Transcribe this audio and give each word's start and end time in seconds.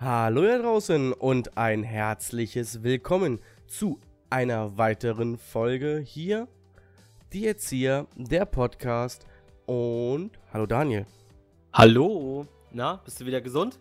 Hallo 0.00 0.42
da 0.42 0.58
draußen 0.58 1.12
und 1.12 1.58
ein 1.58 1.82
herzliches 1.82 2.84
Willkommen 2.84 3.40
zu 3.66 3.98
einer 4.30 4.78
weiteren 4.78 5.38
Folge 5.38 5.98
hier. 5.98 6.46
Die 7.32 7.48
Erzieher, 7.48 8.06
der 8.14 8.44
Podcast 8.44 9.26
und 9.66 10.38
hallo 10.52 10.66
Daniel. 10.66 11.04
Hallo, 11.72 12.46
na, 12.70 13.00
bist 13.04 13.20
du 13.20 13.26
wieder 13.26 13.40
gesund? 13.40 13.80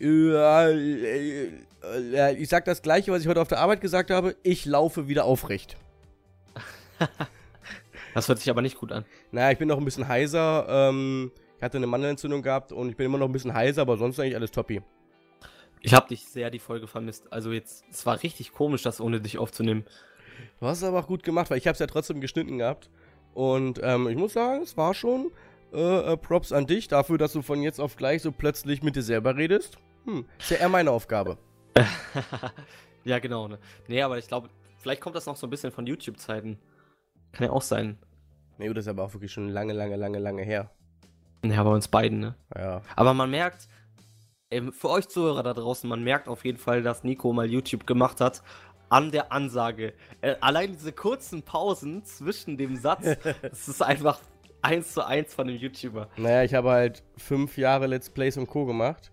Ja, 0.00 0.66
äh, 0.66 1.50
äh, 1.84 2.34
ich 2.34 2.48
sag 2.48 2.64
das 2.64 2.82
gleiche, 2.82 3.12
was 3.12 3.22
ich 3.22 3.28
heute 3.28 3.40
auf 3.40 3.46
der 3.46 3.60
Arbeit 3.60 3.80
gesagt 3.80 4.10
habe. 4.10 4.34
Ich 4.42 4.64
laufe 4.64 5.06
wieder 5.06 5.26
aufrecht. 5.26 5.76
das 8.14 8.26
hört 8.26 8.40
sich 8.40 8.50
aber 8.50 8.62
nicht 8.62 8.78
gut 8.78 8.90
an. 8.90 9.04
Naja, 9.30 9.52
ich 9.52 9.58
bin 9.58 9.68
noch 9.68 9.78
ein 9.78 9.84
bisschen 9.84 10.08
heiser. 10.08 10.66
Ähm, 10.68 11.30
ich 11.56 11.62
hatte 11.62 11.76
eine 11.76 11.86
Mandelentzündung 11.86 12.42
gehabt 12.42 12.72
und 12.72 12.88
ich 12.88 12.96
bin 12.96 13.06
immer 13.06 13.18
noch 13.18 13.28
ein 13.28 13.32
bisschen 13.32 13.54
heiser, 13.54 13.82
aber 13.82 13.96
sonst 13.96 14.18
eigentlich 14.18 14.34
alles 14.34 14.50
toppi. 14.50 14.82
Ich 15.82 15.94
habe 15.94 16.08
dich 16.08 16.24
sehr 16.24 16.50
die 16.50 16.60
Folge 16.60 16.86
vermisst. 16.86 17.32
Also 17.32 17.52
jetzt, 17.52 17.84
es 17.90 18.06
war 18.06 18.22
richtig 18.22 18.52
komisch, 18.52 18.82
das 18.82 19.00
ohne 19.00 19.20
dich 19.20 19.38
aufzunehmen. 19.38 19.84
Du 20.60 20.66
hast 20.66 20.78
es 20.78 20.84
aber 20.84 21.00
auch 21.00 21.06
gut 21.08 21.24
gemacht, 21.24 21.50
weil 21.50 21.58
ich 21.58 21.66
habe 21.66 21.72
es 21.72 21.80
ja 21.80 21.86
trotzdem 21.86 22.20
geschnitten 22.20 22.58
gehabt. 22.58 22.88
Und 23.34 23.80
ähm, 23.82 24.08
ich 24.08 24.16
muss 24.16 24.32
sagen, 24.32 24.62
es 24.62 24.76
war 24.76 24.94
schon 24.94 25.32
äh, 25.72 26.12
äh, 26.12 26.16
Props 26.16 26.52
an 26.52 26.66
dich 26.66 26.88
dafür, 26.88 27.18
dass 27.18 27.32
du 27.32 27.42
von 27.42 27.62
jetzt 27.62 27.80
auf 27.80 27.96
gleich 27.96 28.22
so 28.22 28.30
plötzlich 28.30 28.82
mit 28.82 28.94
dir 28.94 29.02
selber 29.02 29.36
redest. 29.36 29.78
Hm, 30.04 30.26
ist 30.38 30.50
ja 30.50 30.58
eher 30.58 30.68
meine 30.68 30.90
Aufgabe. 30.90 31.38
ja, 33.04 33.18
genau. 33.18 33.48
Ne? 33.48 33.58
Nee, 33.88 34.02
aber 34.02 34.18
ich 34.18 34.28
glaube, 34.28 34.50
vielleicht 34.78 35.00
kommt 35.00 35.16
das 35.16 35.26
noch 35.26 35.36
so 35.36 35.46
ein 35.46 35.50
bisschen 35.50 35.72
von 35.72 35.86
YouTube-Zeiten. 35.86 36.58
Kann 37.32 37.46
ja 37.46 37.52
auch 37.52 37.62
sein. 37.62 37.98
Nee, 38.58 38.68
das 38.72 38.84
ist 38.84 38.88
aber 38.88 39.04
auch 39.04 39.14
wirklich 39.14 39.32
schon 39.32 39.48
lange, 39.48 39.72
lange, 39.72 39.96
lange, 39.96 40.18
lange 40.18 40.42
her. 40.42 40.70
Ja, 41.44 41.64
bei 41.64 41.70
uns 41.70 41.88
beiden, 41.88 42.20
ne? 42.20 42.34
Ja. 42.54 42.82
Aber 42.94 43.14
man 43.14 43.30
merkt, 43.30 43.68
ähm, 44.52 44.72
für 44.72 44.90
euch 44.90 45.08
Zuhörer 45.08 45.42
da 45.42 45.54
draußen, 45.54 45.88
man 45.88 46.04
merkt 46.04 46.28
auf 46.28 46.44
jeden 46.44 46.58
Fall, 46.58 46.82
dass 46.82 47.04
Nico 47.04 47.32
mal 47.32 47.50
YouTube 47.50 47.86
gemacht 47.86 48.20
hat 48.20 48.42
an 48.88 49.10
der 49.10 49.32
Ansage. 49.32 49.94
Äh, 50.20 50.36
allein 50.40 50.72
diese 50.72 50.92
kurzen 50.92 51.42
Pausen 51.42 52.04
zwischen 52.04 52.56
dem 52.56 52.76
Satz, 52.76 53.16
das 53.42 53.68
ist 53.68 53.82
einfach 53.82 54.20
eins 54.60 54.92
zu 54.92 55.04
eins 55.04 55.34
von 55.34 55.48
dem 55.48 55.56
YouTuber. 55.56 56.08
Naja, 56.16 56.44
ich 56.44 56.54
habe 56.54 56.70
halt 56.70 57.02
fünf 57.16 57.56
Jahre 57.56 57.86
Let's 57.86 58.10
Plays 58.10 58.36
und 58.36 58.46
Co. 58.46 58.66
gemacht 58.66 59.10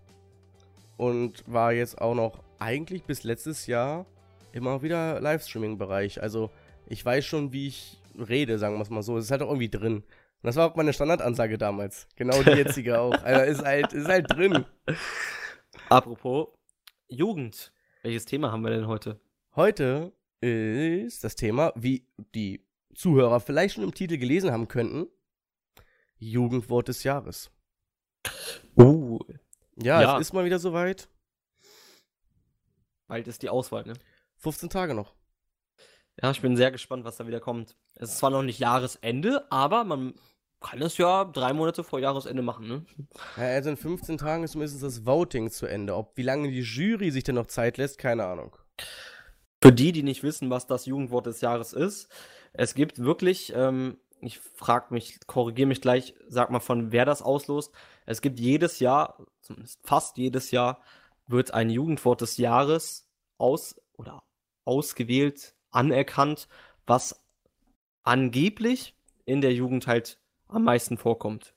und 0.96 1.42
war 1.46 1.72
jetzt 1.72 2.00
auch 2.00 2.14
noch 2.14 2.42
eigentlich 2.58 3.04
bis 3.04 3.24
letztes 3.24 3.66
Jahr 3.66 4.06
immer 4.52 4.82
wieder 4.82 5.20
Livestreaming-Bereich. 5.20 6.22
Also 6.22 6.50
ich 6.86 7.04
weiß 7.04 7.24
schon, 7.24 7.52
wie 7.52 7.68
ich 7.68 7.98
rede, 8.18 8.58
sagen 8.58 8.76
wir 8.76 8.82
es 8.82 8.90
mal 8.90 9.02
so. 9.02 9.16
Es 9.16 9.24
ist 9.24 9.30
halt 9.30 9.42
auch 9.42 9.48
irgendwie 9.48 9.70
drin. 9.70 10.02
Und 10.42 10.46
das 10.46 10.56
war 10.56 10.70
auch 10.70 10.76
meine 10.76 10.94
Standardansage 10.94 11.58
damals. 11.58 12.08
Genau 12.16 12.42
die 12.42 12.50
jetzige 12.50 12.98
auch. 12.98 13.12
Also 13.22 13.42
ist 13.50 13.62
halt, 13.62 13.92
ist 13.92 14.08
halt 14.08 14.30
drin. 14.30 14.64
Apropos 15.90 16.48
Jugend. 17.08 17.72
Welches 18.02 18.24
Thema 18.24 18.50
haben 18.50 18.62
wir 18.62 18.70
denn 18.70 18.86
heute? 18.86 19.20
Heute 19.54 20.14
ist 20.40 21.24
das 21.24 21.36
Thema, 21.36 21.74
wie 21.76 22.06
die 22.34 22.64
Zuhörer 22.94 23.40
vielleicht 23.40 23.74
schon 23.74 23.84
im 23.84 23.92
Titel 23.92 24.16
gelesen 24.16 24.50
haben 24.50 24.66
könnten, 24.66 25.08
Jugendwort 26.16 26.88
des 26.88 27.02
Jahres. 27.02 27.50
Uh. 28.78 29.18
Ja, 29.76 30.00
ja. 30.00 30.14
es 30.16 30.28
ist 30.28 30.32
mal 30.32 30.46
wieder 30.46 30.58
soweit. 30.58 31.08
Bald 33.08 33.28
ist 33.28 33.42
die 33.42 33.50
Auswahl, 33.50 33.84
ne? 33.84 33.94
15 34.36 34.70
Tage 34.70 34.94
noch. 34.94 35.14
Ja, 36.22 36.30
ich 36.30 36.40
bin 36.40 36.56
sehr 36.56 36.70
gespannt, 36.70 37.04
was 37.04 37.16
da 37.16 37.26
wieder 37.26 37.40
kommt. 37.40 37.76
Es 37.94 38.10
ist 38.10 38.18
zwar 38.18 38.30
noch 38.30 38.42
nicht 38.42 38.58
Jahresende, 38.58 39.50
aber 39.50 39.84
man 39.84 40.14
kann 40.60 40.82
es 40.82 40.98
ja 40.98 41.24
drei 41.24 41.52
Monate 41.52 41.82
vor 41.84 42.00
Jahresende 42.00 42.42
machen, 42.42 42.68
ne? 42.68 42.84
Also 43.36 43.70
in 43.70 43.76
15 43.76 44.18
Tagen 44.18 44.44
ist 44.44 44.52
zumindest 44.52 44.82
das 44.82 45.06
Voting 45.06 45.50
zu 45.50 45.66
Ende. 45.66 45.96
Ob 45.96 46.16
wie 46.16 46.22
lange 46.22 46.50
die 46.50 46.60
Jury 46.60 47.10
sich 47.10 47.24
denn 47.24 47.36
noch 47.36 47.46
Zeit 47.46 47.78
lässt, 47.78 47.98
keine 47.98 48.26
Ahnung. 48.26 48.56
Für 49.62 49.72
die, 49.72 49.92
die 49.92 50.02
nicht 50.02 50.22
wissen, 50.22 50.50
was 50.50 50.66
das 50.66 50.86
Jugendwort 50.86 51.26
des 51.26 51.40
Jahres 51.40 51.72
ist, 51.72 52.08
es 52.52 52.74
gibt 52.74 52.98
wirklich, 52.98 53.52
ähm, 53.54 53.98
ich 54.20 54.38
frage 54.38 54.92
mich, 54.92 55.18
korrigiere 55.26 55.68
mich 55.68 55.80
gleich, 55.80 56.14
sag 56.28 56.50
mal 56.50 56.60
von 56.60 56.92
wer 56.92 57.04
das 57.04 57.22
auslost. 57.22 57.74
Es 58.06 58.20
gibt 58.20 58.38
jedes 58.38 58.80
Jahr, 58.80 59.24
zumindest 59.40 59.80
fast 59.82 60.18
jedes 60.18 60.50
Jahr, 60.50 60.82
wird 61.26 61.54
ein 61.54 61.70
Jugendwort 61.70 62.20
des 62.20 62.36
Jahres 62.36 63.08
aus 63.38 63.80
oder 63.96 64.22
ausgewählt, 64.64 65.54
anerkannt, 65.70 66.48
was 66.86 67.24
angeblich 68.02 68.96
in 69.24 69.40
der 69.40 69.54
Jugend 69.54 69.86
halt 69.86 70.19
am 70.50 70.64
meisten 70.64 70.96
vorkommt. 70.96 71.54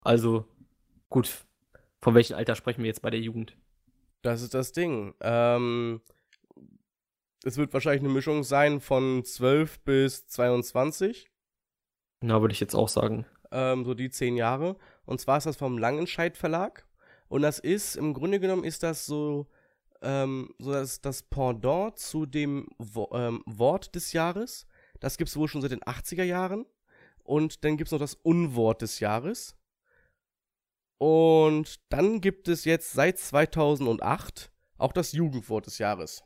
Also, 0.00 0.46
gut, 1.08 1.46
von 2.00 2.14
welchem 2.14 2.36
Alter 2.36 2.54
sprechen 2.54 2.82
wir 2.82 2.88
jetzt 2.88 3.02
bei 3.02 3.10
der 3.10 3.20
Jugend? 3.20 3.56
Das 4.22 4.42
ist 4.42 4.54
das 4.54 4.72
Ding. 4.72 5.14
Ähm, 5.20 6.00
es 7.44 7.56
wird 7.56 7.72
wahrscheinlich 7.72 8.02
eine 8.02 8.12
Mischung 8.12 8.42
sein 8.42 8.80
von 8.80 9.24
12 9.24 9.80
bis 9.80 10.26
22. 10.26 11.30
Na, 12.20 12.40
würde 12.40 12.52
ich 12.52 12.60
jetzt 12.60 12.74
auch 12.74 12.88
sagen. 12.88 13.26
Ähm, 13.50 13.84
so 13.84 13.94
die 13.94 14.10
10 14.10 14.36
Jahre. 14.36 14.76
Und 15.04 15.20
zwar 15.20 15.38
ist 15.38 15.46
das 15.46 15.56
vom 15.56 15.78
Langenscheid 15.78 16.36
Verlag. 16.36 16.86
Und 17.28 17.42
das 17.42 17.58
ist, 17.58 17.96
im 17.96 18.14
Grunde 18.14 18.40
genommen, 18.40 18.64
ist 18.64 18.82
das 18.82 19.06
so, 19.06 19.46
ähm, 20.02 20.54
so 20.58 20.72
das, 20.72 21.00
das 21.00 21.22
Pendant 21.22 21.98
zu 21.98 22.26
dem 22.26 22.68
Wo 22.78 23.08
ähm, 23.12 23.42
Wort 23.46 23.94
des 23.94 24.12
Jahres. 24.12 24.66
Das 25.00 25.16
gibt 25.16 25.28
es 25.28 25.36
wohl 25.36 25.48
schon 25.48 25.62
seit 25.62 25.70
den 25.70 25.82
80er 25.82 26.24
Jahren. 26.24 26.66
Und 27.28 27.62
dann 27.62 27.76
gibt 27.76 27.88
es 27.88 27.92
noch 27.92 27.98
das 27.98 28.14
Unwort 28.14 28.80
des 28.80 29.00
Jahres. 29.00 29.54
Und 30.96 31.78
dann 31.90 32.22
gibt 32.22 32.48
es 32.48 32.64
jetzt 32.64 32.92
seit 32.92 33.18
2008 33.18 34.50
auch 34.78 34.92
das 34.94 35.12
Jugendwort 35.12 35.66
des 35.66 35.76
Jahres. 35.76 36.24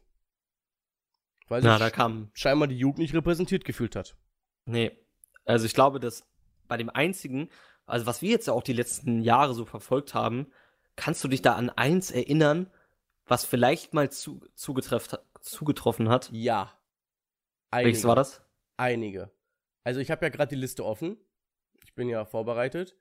Weil 1.49 1.63
Na, 1.63 1.73
sich 1.73 1.81
da 1.81 1.91
kam. 1.91 2.31
scheinbar 2.35 2.69
die 2.69 2.79
Jugend 2.79 2.99
nicht 2.99 3.15
repräsentiert 3.15 3.65
gefühlt 3.65 3.97
hat. 3.97 4.17
Nee. 4.65 4.97
Also 5.45 5.67
ich 5.67 5.75
glaube, 5.75 5.99
dass 5.99 6.25
bei 6.69 6.77
dem 6.77 6.89
einzigen, 6.89 7.51
also 7.85 8.07
was 8.07 8.23
wir 8.23 8.31
jetzt 8.31 8.47
ja 8.47 8.53
auch 8.53 8.63
die 8.63 8.73
letzten 8.73 9.23
Jahre 9.23 9.55
so 9.55 9.65
verfolgt 9.65 10.15
haben, 10.15 10.53
kannst 10.95 11.25
du 11.25 11.29
dich 11.29 11.43
da 11.43 11.57
an 11.57 11.69
eins 11.69 12.13
erinnern, 12.13 12.71
was 13.27 13.45
vielleicht 13.45 13.93
mal 13.93 14.09
zu, 14.13 14.41
zugetroffen 14.55 16.09
hat? 16.09 16.31
Ja. 16.31 16.73
Einige. 17.73 17.89
Welches 17.89 18.05
war 18.05 18.15
das? 18.15 18.41
Einige. 18.77 19.33
Also 19.85 20.01
ich 20.01 20.11
habe 20.11 20.25
ja 20.25 20.31
gerade 20.31 20.55
die 20.55 20.61
Liste 20.61 20.85
offen. 20.85 21.17
Ich 21.85 21.95
bin 21.95 22.09
ja 22.09 22.25
vorbereitet. 22.25 22.97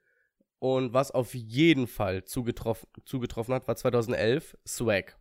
Und 0.59 0.93
was 0.93 1.11
auf 1.11 1.33
jeden 1.33 1.87
Fall 1.87 2.23
zugetroffen, 2.23 2.87
zugetroffen 3.05 3.53
hat, 3.53 3.67
war 3.67 3.75
2011 3.75 4.57
Swag. 4.67 5.17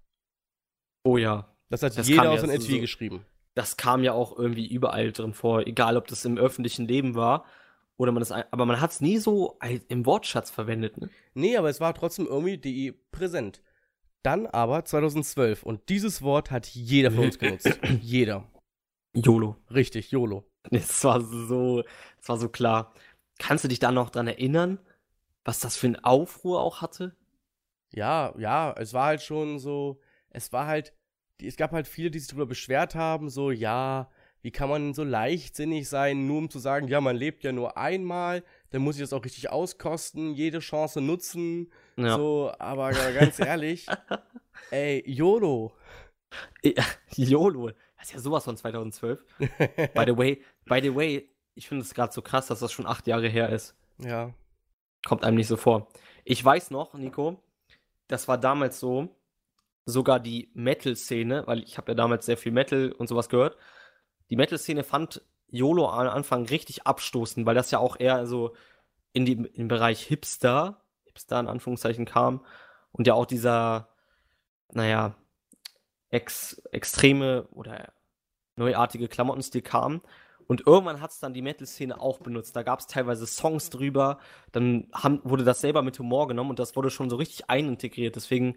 Oh 1.03 1.17
ja. 1.17 1.55
Das 1.71 1.83
hat 1.83 1.97
das 1.97 2.09
jeder 2.09 2.31
aus 2.31 2.43
dem 2.43 2.51
Etui 2.51 2.75
so, 2.75 2.81
geschrieben. 2.81 3.25
Das 3.55 3.77
kam 3.77 4.03
ja 4.03 4.13
auch 4.13 4.37
irgendwie 4.37 4.67
überall 4.67 5.13
drin 5.13 5.33
vor, 5.33 5.67
egal 5.67 5.97
ob 5.97 6.09
das 6.09 6.25
im 6.25 6.37
öffentlichen 6.37 6.87
Leben 6.87 7.15
war 7.15 7.47
oder 7.97 8.13
man 8.13 8.21
das, 8.21 8.33
aber 8.33 8.67
man 8.67 8.81
hat 8.81 8.93
es 8.93 9.01
nie 9.01 9.19
so 9.19 9.59
im 9.89 10.07
Wortschatz 10.07 10.51
verwendet, 10.51 10.99
ne? 10.99 11.11
Nee, 11.35 11.57
aber 11.57 11.69
es 11.69 11.81
war 11.81 11.95
trotzdem 11.95 12.27
irgendwie 12.27 12.57
die 12.59 12.93
präsent. 12.93 13.63
Dann 14.23 14.47
aber 14.47 14.85
2012 14.85 15.63
und 15.63 15.89
dieses 15.89 16.23
Wort 16.23 16.51
hat 16.51 16.67
jeder 16.67 17.11
von 17.11 17.25
uns 17.25 17.39
genutzt. 17.39 17.79
jeder. 18.01 18.51
YOLO. 19.15 19.57
Richtig, 19.73 20.11
YOLO. 20.11 20.45
Es 20.71 21.03
war 21.05 21.21
so, 21.21 21.83
es 22.21 22.29
war 22.29 22.39
so 22.39 22.49
klar. 22.49 22.93
Kannst 23.39 23.65
du 23.65 23.69
dich 23.69 23.79
da 23.79 23.93
noch 23.93 24.11
dran 24.11 24.29
erinnern, 24.29 24.79
was 25.45 25.61
das 25.61 25.77
für 25.77 25.87
ein 25.87 26.05
Aufruhr 26.05 26.61
auch 26.61 26.83
hatte? 26.83 27.17
Ja, 27.93 28.35
ja, 28.39 28.73
es 28.79 28.93
war 28.93 29.07
halt 29.07 29.23
schon 29.23 29.59
so, 29.59 30.01
es 30.29 30.53
war 30.53 30.67
halt, 30.67 30.93
es 31.43 31.57
gab 31.57 31.73
halt 31.73 31.89
viele, 31.89 32.11
die 32.11 32.19
sich 32.19 32.29
darüber 32.29 32.47
beschwert 32.47 32.95
haben, 32.95 33.31
so, 33.31 33.51
ja, 33.51 34.11
wie 34.43 34.51
kann 34.51 34.69
man 34.69 34.95
so 34.95 35.05
leichtsinnig 35.05 35.89
sein, 35.89 36.27
nur 36.27 36.39
um 36.39 36.51
zu 36.51 36.59
sagen, 36.59 36.89
ja, 36.89 37.01
man 37.01 37.17
lebt 37.17 37.45
ja 37.45 37.53
nur 37.53 37.77
einmal, 37.77 38.45
dann 38.71 38.83
muss 38.83 38.97
ich 38.97 39.03
das 39.03 39.13
auch 39.13 39.25
richtig 39.25 39.51
auskosten, 39.51 40.33
jede 40.35 40.61
Chance 40.61 41.01
nutzen. 41.01 41.71
Ja. 41.97 42.17
So, 42.17 42.53
aber 42.59 42.93
ganz 42.93 43.39
ehrlich, 43.39 43.87
ey, 44.71 45.03
YOLO. 45.07 45.73
Ja, 46.63 46.85
YOLO. 47.17 47.73
Das 48.01 48.09
ist 48.09 48.15
ja 48.15 48.21
sowas 48.21 48.45
von 48.45 48.57
2012. 48.57 49.23
by 49.39 50.05
the 50.07 50.17
way, 50.17 50.43
by 50.65 50.81
the 50.81 50.95
way, 50.95 51.31
ich 51.55 51.69
finde 51.69 51.85
es 51.85 51.93
gerade 51.93 52.15
so 52.15 52.23
krass, 52.23 52.47
dass 52.47 52.61
das 52.61 52.73
schon 52.73 52.87
acht 52.87 53.07
Jahre 53.07 53.29
her 53.29 53.51
ist. 53.51 53.77
Ja. 53.99 54.33
Kommt 55.07 55.23
einem 55.23 55.37
nicht 55.37 55.49
so 55.49 55.59
vor. 55.59 55.89
Ich 56.25 56.43
weiß 56.43 56.71
noch, 56.71 56.95
Nico, 56.95 57.43
das 58.09 58.27
war 58.27 58.39
damals 58.39 58.81
so, 58.81 59.15
sogar 59.85 60.19
die 60.19 60.51
Metal-Szene, 60.55 61.47
weil 61.47 61.63
ich 61.63 61.77
habe 61.77 61.93
ja 61.93 61.95
damals 61.95 62.25
sehr 62.25 62.39
viel 62.39 62.53
Metal 62.53 62.91
und 62.93 63.07
sowas 63.07 63.29
gehört. 63.29 63.59
Die 64.31 64.37
Metal-Szene 64.37 64.83
fand 64.83 65.23
YOLO 65.49 65.91
am 65.91 66.09
Anfang 66.09 66.47
richtig 66.47 66.87
abstoßend, 66.87 67.45
weil 67.45 67.55
das 67.55 67.71
ja 67.71 67.81
auch 67.81 68.01
eher 68.01 68.27
so 68.27 68.55
in, 69.13 69.27
die, 69.27 69.33
in 69.33 69.53
den 69.53 69.69
Bereich 69.69 70.01
Hipster, 70.05 70.83
Hipster 71.05 71.39
in 71.39 71.49
Anführungszeichen 71.49 72.07
kam 72.07 72.47
und 72.93 73.07
ja 73.07 73.13
auch 73.13 73.27
dieser, 73.27 73.91
naja, 74.73 75.17
ex 76.11 76.63
extreme 76.73 77.47
oder 77.53 77.93
neuartige 78.57 79.09
Klamottenstil 79.09 79.63
kam. 79.63 80.03
Und 80.47 80.67
irgendwann 80.67 81.01
hat 81.01 81.13
es 81.13 81.21
dann 81.21 81.33
die 81.33 81.43
Metal-Szene 81.43 82.01
auch 82.01 82.19
benutzt. 82.19 82.57
Da 82.57 82.65
gab 82.65 82.81
es 82.81 82.89
teilweise 82.89 83.27
Songs 83.27 83.71
drüber. 83.71 84.19
Dann 84.51 84.89
haben, 84.93 85.21
wurde 85.23 85.45
das 85.45 85.61
selber 85.61 85.83
mit 85.83 85.99
Humor 85.99 86.27
genommen 86.27 86.51
und 86.51 86.59
das 86.59 86.75
wurde 86.75 86.91
schon 86.91 87.09
so 87.09 87.17
richtig 87.17 87.49
einintegriert. 87.49 88.17
Deswegen 88.17 88.57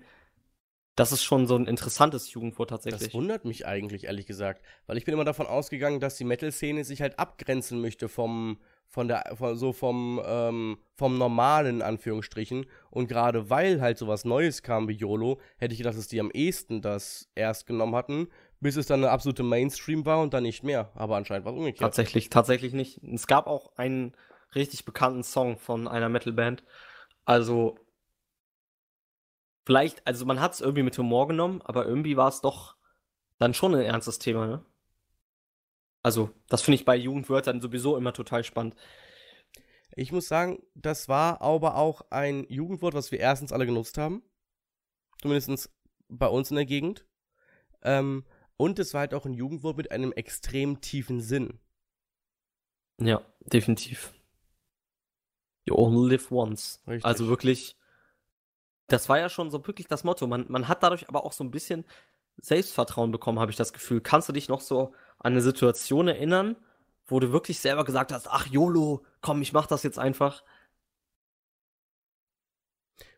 das 0.95 1.11
ist 1.11 1.23
schon 1.23 1.47
so 1.47 1.55
ein 1.55 1.65
interessantes 1.65 2.31
Jugendwort 2.33 2.69
tatsächlich. 2.69 3.01
Das 3.01 3.13
wundert 3.13 3.45
mich 3.45 3.65
eigentlich, 3.65 4.05
ehrlich 4.05 4.27
gesagt. 4.27 4.63
Weil 4.85 4.97
ich 4.97 5.05
bin 5.05 5.13
immer 5.13 5.25
davon 5.25 5.47
ausgegangen, 5.47 5.99
dass 5.99 6.17
die 6.17 6.23
Metal-Szene 6.23 6.83
sich 6.83 7.01
halt 7.01 7.17
abgrenzen 7.17 7.81
möchte 7.81 8.09
vom, 8.09 8.59
von 8.93 9.07
der, 9.07 9.33
von, 9.35 9.57
so 9.57 9.73
vom, 9.73 10.21
ähm, 10.23 10.77
vom 10.95 11.17
normalen, 11.17 11.81
Anführungsstrichen. 11.81 12.67
Und 12.91 13.07
gerade 13.07 13.49
weil 13.49 13.81
halt 13.81 13.97
sowas 13.97 14.23
Neues 14.23 14.61
kam 14.61 14.87
wie 14.87 14.93
YOLO, 14.93 15.41
hätte 15.57 15.73
ich 15.73 15.79
gedacht, 15.79 15.97
dass 15.97 16.07
die 16.07 16.19
am 16.19 16.29
ehesten 16.29 16.83
das 16.83 17.27
erst 17.33 17.65
genommen 17.65 17.95
hatten, 17.95 18.27
bis 18.59 18.75
es 18.75 18.85
dann 18.85 19.03
eine 19.03 19.09
absolute 19.09 19.41
Mainstream 19.41 20.05
war 20.05 20.21
und 20.21 20.35
dann 20.35 20.43
nicht 20.43 20.63
mehr. 20.63 20.91
Aber 20.93 21.17
anscheinend 21.17 21.43
war 21.43 21.53
es 21.53 21.57
umgekehrt. 21.57 21.81
Tatsächlich, 21.81 22.29
tatsächlich 22.29 22.73
nicht. 22.73 23.01
Es 23.03 23.25
gab 23.25 23.47
auch 23.47 23.75
einen 23.77 24.15
richtig 24.53 24.85
bekannten 24.85 25.23
Song 25.23 25.57
von 25.57 25.87
einer 25.87 26.07
Metal-Band. 26.07 26.63
Also, 27.25 27.79
vielleicht, 29.65 30.05
also 30.05 30.27
man 30.27 30.39
hat 30.39 30.53
es 30.53 30.61
irgendwie 30.61 30.83
mit 30.83 30.95
Humor 30.99 31.27
genommen, 31.27 31.63
aber 31.63 31.87
irgendwie 31.87 32.15
war 32.15 32.27
es 32.27 32.41
doch 32.41 32.75
dann 33.39 33.55
schon 33.55 33.73
ein 33.73 33.81
ernstes 33.81 34.19
Thema, 34.19 34.45
ne? 34.45 34.63
Also, 36.03 36.31
das 36.49 36.61
finde 36.61 36.75
ich 36.75 36.85
bei 36.85 36.95
Jugendwörtern 36.95 37.61
sowieso 37.61 37.97
immer 37.97 38.13
total 38.13 38.43
spannend. 38.43 38.75
Ich 39.95 40.11
muss 40.11 40.27
sagen, 40.27 40.61
das 40.75 41.07
war 41.07 41.41
aber 41.41 41.75
auch 41.75 42.01
ein 42.09 42.45
Jugendwort, 42.49 42.93
was 42.93 43.11
wir 43.11 43.19
erstens 43.19 43.53
alle 43.53 43.65
genutzt 43.65 43.97
haben. 43.97 44.21
Zumindest 45.21 45.71
bei 46.09 46.27
uns 46.27 46.49
in 46.49 46.57
der 46.57 46.65
Gegend. 46.65 47.05
Ähm, 47.81 48.25
und 48.57 48.79
es 48.79 48.93
war 48.93 49.01
halt 49.01 49.13
auch 49.13 49.25
ein 49.25 49.33
Jugendwort 49.33 49.77
mit 49.77 49.91
einem 49.91 50.11
extrem 50.11 50.81
tiefen 50.81 51.21
Sinn. 51.21 51.59
Ja, 52.99 53.21
definitiv. 53.39 54.13
You 55.65 55.75
only 55.75 56.11
live 56.11 56.31
once. 56.31 56.81
Richtig. 56.87 57.05
Also 57.05 57.27
wirklich, 57.27 57.77
das 58.87 59.09
war 59.09 59.19
ja 59.19 59.29
schon 59.29 59.51
so 59.51 59.65
wirklich 59.65 59.87
das 59.87 60.03
Motto. 60.03 60.27
Man, 60.27 60.45
man 60.49 60.67
hat 60.67 60.83
dadurch 60.83 61.07
aber 61.07 61.23
auch 61.23 61.31
so 61.31 61.43
ein 61.43 61.51
bisschen 61.51 61.85
Selbstvertrauen 62.37 63.11
bekommen, 63.11 63.39
habe 63.39 63.51
ich 63.51 63.57
das 63.57 63.73
Gefühl. 63.73 64.01
Kannst 64.01 64.29
du 64.29 64.33
dich 64.33 64.49
noch 64.49 64.61
so 64.61 64.93
an 65.19 65.33
eine 65.33 65.41
Situation 65.41 66.07
erinnern, 66.07 66.55
wo 67.05 67.19
du 67.19 67.31
wirklich 67.31 67.59
selber 67.59 67.83
gesagt 67.85 68.11
hast, 68.11 68.27
ach 68.27 68.47
YOLO, 68.47 69.05
komm, 69.21 69.41
ich 69.41 69.53
mach 69.53 69.67
das 69.67 69.83
jetzt 69.83 69.99
einfach? 69.99 70.43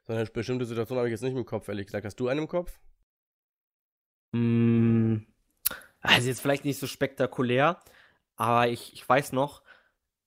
So 0.07 0.13
eine 0.13 0.25
bestimmte 0.25 0.65
Situation 0.65 0.97
habe 0.97 1.07
ich 1.07 1.13
jetzt 1.13 1.23
nicht 1.23 1.35
im 1.35 1.45
Kopf, 1.45 1.67
ehrlich 1.67 1.87
gesagt. 1.87 2.05
Hast 2.05 2.19
du 2.19 2.27
einen 2.27 2.41
im 2.41 2.47
Kopf? 2.47 2.79
Mm, 4.33 5.17
also 6.01 6.27
jetzt 6.27 6.41
vielleicht 6.41 6.65
nicht 6.65 6.79
so 6.79 6.87
spektakulär, 6.87 7.79
aber 8.35 8.67
ich, 8.67 8.93
ich 8.93 9.07
weiß 9.07 9.31
noch, 9.31 9.63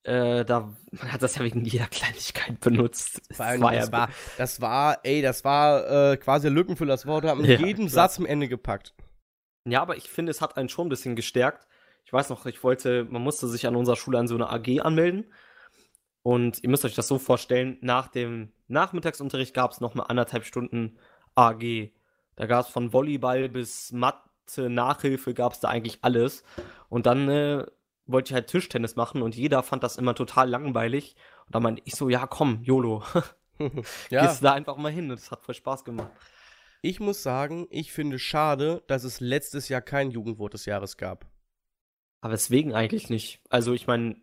äh, 0.03 0.45
da 0.45 0.73
man 0.91 1.11
hat 1.11 1.21
das 1.21 1.35
ja 1.35 1.43
wegen 1.43 1.63
jeder 1.65 1.87
Kleinigkeit 1.87 2.59
benutzt. 2.59 3.21
Vor 3.31 3.45
allem, 3.45 3.61
das, 3.61 3.87
ja 3.87 3.91
war, 3.91 4.09
das 4.37 4.61
war, 4.61 4.99
ey, 5.03 5.21
das 5.21 5.43
war 5.43 6.11
äh, 6.11 6.17
quasi 6.17 6.49
Lückenfüller. 6.49 6.93
Das 6.93 7.05
Wort 7.05 7.25
haben 7.25 7.43
Ja, 7.45 7.59
jeden 7.59 7.87
klar. 7.87 8.07
Satz 8.07 8.17
am 8.17 8.25
Ende 8.25 8.47
gepackt. 8.47 8.93
Ja, 9.65 9.81
aber 9.81 9.97
ich 9.97 10.09
finde, 10.09 10.31
es 10.31 10.41
hat 10.41 10.57
einen 10.57 10.69
schon 10.69 10.87
ein 10.87 10.89
bisschen 10.89 11.15
gestärkt. 11.15 11.67
Ich 12.05 12.13
weiß 12.13 12.29
noch, 12.29 12.45
ich 12.45 12.63
wollte, 12.63 13.05
man 13.05 13.21
musste 13.21 13.47
sich 13.47 13.67
an 13.67 13.75
unserer 13.75 13.95
Schule 13.95 14.17
an 14.17 14.27
so 14.27 14.35
eine 14.35 14.49
AG 14.49 14.79
anmelden. 14.81 15.31
Und 16.23 16.63
ihr 16.63 16.69
müsst 16.69 16.85
euch 16.85 16.95
das 16.95 17.07
so 17.07 17.19
vorstellen, 17.19 17.77
nach 17.81 18.07
dem 18.07 18.51
Nachmittagsunterricht 18.67 19.53
gab 19.53 19.71
es 19.71 19.81
nochmal 19.81 20.07
anderthalb 20.09 20.45
Stunden 20.45 20.97
AG. 21.35 21.91
Da 22.35 22.45
gab 22.45 22.65
es 22.65 22.71
von 22.71 22.93
Volleyball 22.93 23.49
bis 23.49 23.91
Mathe, 23.91 24.69
Nachhilfe, 24.69 25.33
gab 25.33 25.53
es 25.53 25.59
da 25.59 25.69
eigentlich 25.69 25.99
alles. 26.01 26.43
Und 26.87 27.05
dann 27.05 27.29
äh, 27.29 27.65
wollte 28.11 28.31
ich 28.31 28.33
halt 28.33 28.47
Tischtennis 28.47 28.95
machen 28.95 29.21
und 29.21 29.35
jeder 29.35 29.63
fand 29.63 29.83
das 29.83 29.97
immer 29.97 30.15
total 30.15 30.49
langweilig. 30.49 31.15
Und 31.45 31.55
da 31.55 31.59
meinte 31.59 31.81
ich 31.85 31.95
so, 31.95 32.09
ja 32.09 32.27
komm, 32.27 32.61
YOLO, 32.63 33.03
ja, 34.09 34.25
gehst 34.25 34.43
da 34.43 34.53
einfach 34.53 34.77
mal 34.77 34.91
hin. 34.91 35.09
Und 35.09 35.19
das 35.19 35.31
hat 35.31 35.41
voll 35.41 35.55
Spaß 35.55 35.83
gemacht. 35.83 36.11
ich 36.81 36.99
muss 36.99 37.23
sagen, 37.23 37.67
ich 37.69 37.91
finde 37.91 38.19
schade, 38.19 38.83
dass 38.87 39.03
es 39.03 39.19
letztes 39.19 39.69
Jahr 39.69 39.81
kein 39.81 40.11
Jugendwort 40.11 40.53
des 40.53 40.65
Jahres 40.65 40.97
gab. 40.97 41.25
Aber 42.21 42.31
deswegen 42.31 42.73
eigentlich 42.73 43.09
nicht. 43.09 43.41
Also 43.49 43.73
ich 43.73 43.87
meine, 43.87 44.17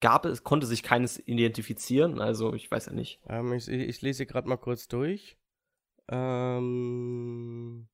gab 0.00 0.24
es, 0.24 0.42
konnte 0.42 0.66
sich 0.66 0.82
keines 0.82 1.18
identifizieren, 1.18 2.20
also 2.20 2.54
ich 2.54 2.70
weiß 2.70 2.86
ja 2.86 2.92
nicht. 2.92 3.20
Ähm, 3.28 3.52
ich, 3.52 3.68
ich 3.68 4.02
lese 4.02 4.18
hier 4.18 4.26
gerade 4.26 4.48
mal 4.48 4.56
kurz 4.56 4.88
durch. 4.88 5.38
Ähm, 6.08 7.88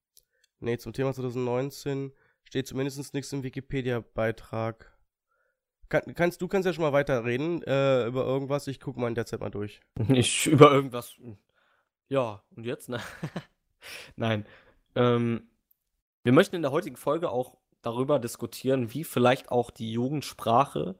nee, 0.58 0.78
zum 0.78 0.92
Thema 0.92 1.12
2019 1.12 2.12
steht 2.50 2.66
zumindest 2.66 3.14
nichts 3.14 3.32
im 3.32 3.44
Wikipedia-Beitrag. 3.44 4.92
Kann, 5.88 6.02
kannst, 6.14 6.42
du 6.42 6.48
kannst 6.48 6.66
ja 6.66 6.72
schon 6.72 6.82
mal 6.82 6.92
weiterreden 6.92 7.62
äh, 7.62 8.06
über 8.06 8.24
irgendwas. 8.24 8.66
Ich 8.66 8.80
gucke 8.80 8.98
mal 8.98 9.06
in 9.06 9.14
der 9.14 9.26
Zeit 9.26 9.38
mal 9.38 9.50
durch. 9.50 9.80
Ich 10.08 10.48
über 10.48 10.72
irgendwas. 10.72 11.14
Ja, 12.08 12.42
und 12.56 12.66
jetzt? 12.66 12.88
Ne? 12.88 12.98
Nein. 14.16 14.46
Ähm, 14.96 15.48
wir 16.24 16.32
möchten 16.32 16.56
in 16.56 16.62
der 16.62 16.72
heutigen 16.72 16.96
Folge 16.96 17.30
auch 17.30 17.56
darüber 17.82 18.18
diskutieren, 18.18 18.92
wie 18.92 19.04
vielleicht 19.04 19.52
auch 19.52 19.70
die 19.70 19.92
Jugendsprache 19.92 20.98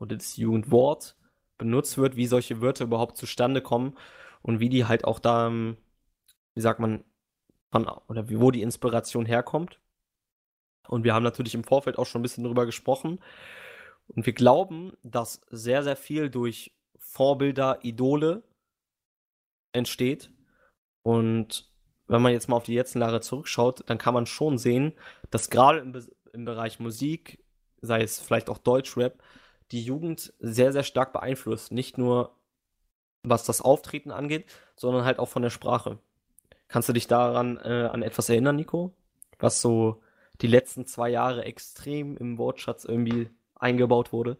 oder 0.00 0.16
das 0.16 0.36
Jugendwort 0.36 1.16
benutzt 1.58 1.96
wird, 1.96 2.16
wie 2.16 2.26
solche 2.26 2.60
Wörter 2.60 2.84
überhaupt 2.84 3.16
zustande 3.16 3.62
kommen 3.62 3.96
und 4.42 4.58
wie 4.58 4.68
die 4.68 4.84
halt 4.84 5.04
auch 5.04 5.20
da, 5.20 5.46
ähm, 5.46 5.76
wie 6.54 6.60
sagt 6.60 6.80
man, 6.80 7.04
von, 7.70 7.86
oder 8.08 8.28
wie, 8.28 8.40
wo 8.40 8.50
die 8.50 8.62
Inspiration 8.62 9.26
herkommt. 9.26 9.78
Und 10.88 11.04
wir 11.04 11.14
haben 11.14 11.22
natürlich 11.22 11.54
im 11.54 11.64
Vorfeld 11.64 11.98
auch 11.98 12.06
schon 12.06 12.20
ein 12.20 12.22
bisschen 12.22 12.44
drüber 12.44 12.66
gesprochen. 12.66 13.20
Und 14.08 14.26
wir 14.26 14.32
glauben, 14.32 14.92
dass 15.02 15.40
sehr, 15.50 15.82
sehr 15.82 15.96
viel 15.96 16.30
durch 16.30 16.72
Vorbilder, 16.98 17.78
Idole 17.82 18.42
entsteht. 19.72 20.30
Und 21.02 21.70
wenn 22.06 22.22
man 22.22 22.32
jetzt 22.32 22.48
mal 22.48 22.56
auf 22.56 22.64
die 22.64 22.76
letzten 22.76 23.00
Jahre 23.00 23.20
zurückschaut, 23.20 23.88
dann 23.88 23.98
kann 23.98 24.14
man 24.14 24.26
schon 24.26 24.58
sehen, 24.58 24.94
dass 25.30 25.50
gerade 25.50 25.78
im, 25.80 26.06
im 26.32 26.44
Bereich 26.44 26.80
Musik, 26.80 27.44
sei 27.80 28.02
es 28.02 28.18
vielleicht 28.18 28.48
auch 28.48 28.58
Deutschrap, 28.58 29.22
die 29.70 29.82
Jugend 29.82 30.32
sehr, 30.38 30.72
sehr 30.72 30.82
stark 30.82 31.12
beeinflusst. 31.12 31.70
Nicht 31.70 31.98
nur 31.98 32.34
was 33.22 33.44
das 33.44 33.60
Auftreten 33.60 34.10
angeht, 34.10 34.46
sondern 34.76 35.04
halt 35.04 35.18
auch 35.18 35.28
von 35.28 35.42
der 35.42 35.50
Sprache. 35.50 35.98
Kannst 36.68 36.88
du 36.88 36.92
dich 36.92 37.06
daran 37.06 37.58
äh, 37.58 37.88
an 37.92 38.02
etwas 38.02 38.28
erinnern, 38.28 38.56
Nico? 38.56 38.94
Was 39.38 39.60
so 39.60 40.02
die 40.40 40.46
letzten 40.46 40.86
zwei 40.86 41.10
Jahre 41.10 41.44
extrem 41.44 42.16
im 42.16 42.38
Wortschatz 42.38 42.84
irgendwie 42.84 43.30
eingebaut 43.54 44.12
wurde? 44.12 44.36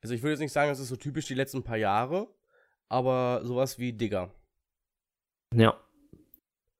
Also 0.00 0.14
ich 0.14 0.22
würde 0.22 0.32
jetzt 0.32 0.40
nicht 0.40 0.52
sagen, 0.52 0.70
das 0.70 0.80
ist 0.80 0.88
so 0.88 0.96
typisch 0.96 1.26
die 1.26 1.34
letzten 1.34 1.62
paar 1.62 1.76
Jahre, 1.76 2.28
aber 2.88 3.40
sowas 3.44 3.78
wie 3.78 3.92
Digger 3.92 4.30
Ja. 5.54 5.78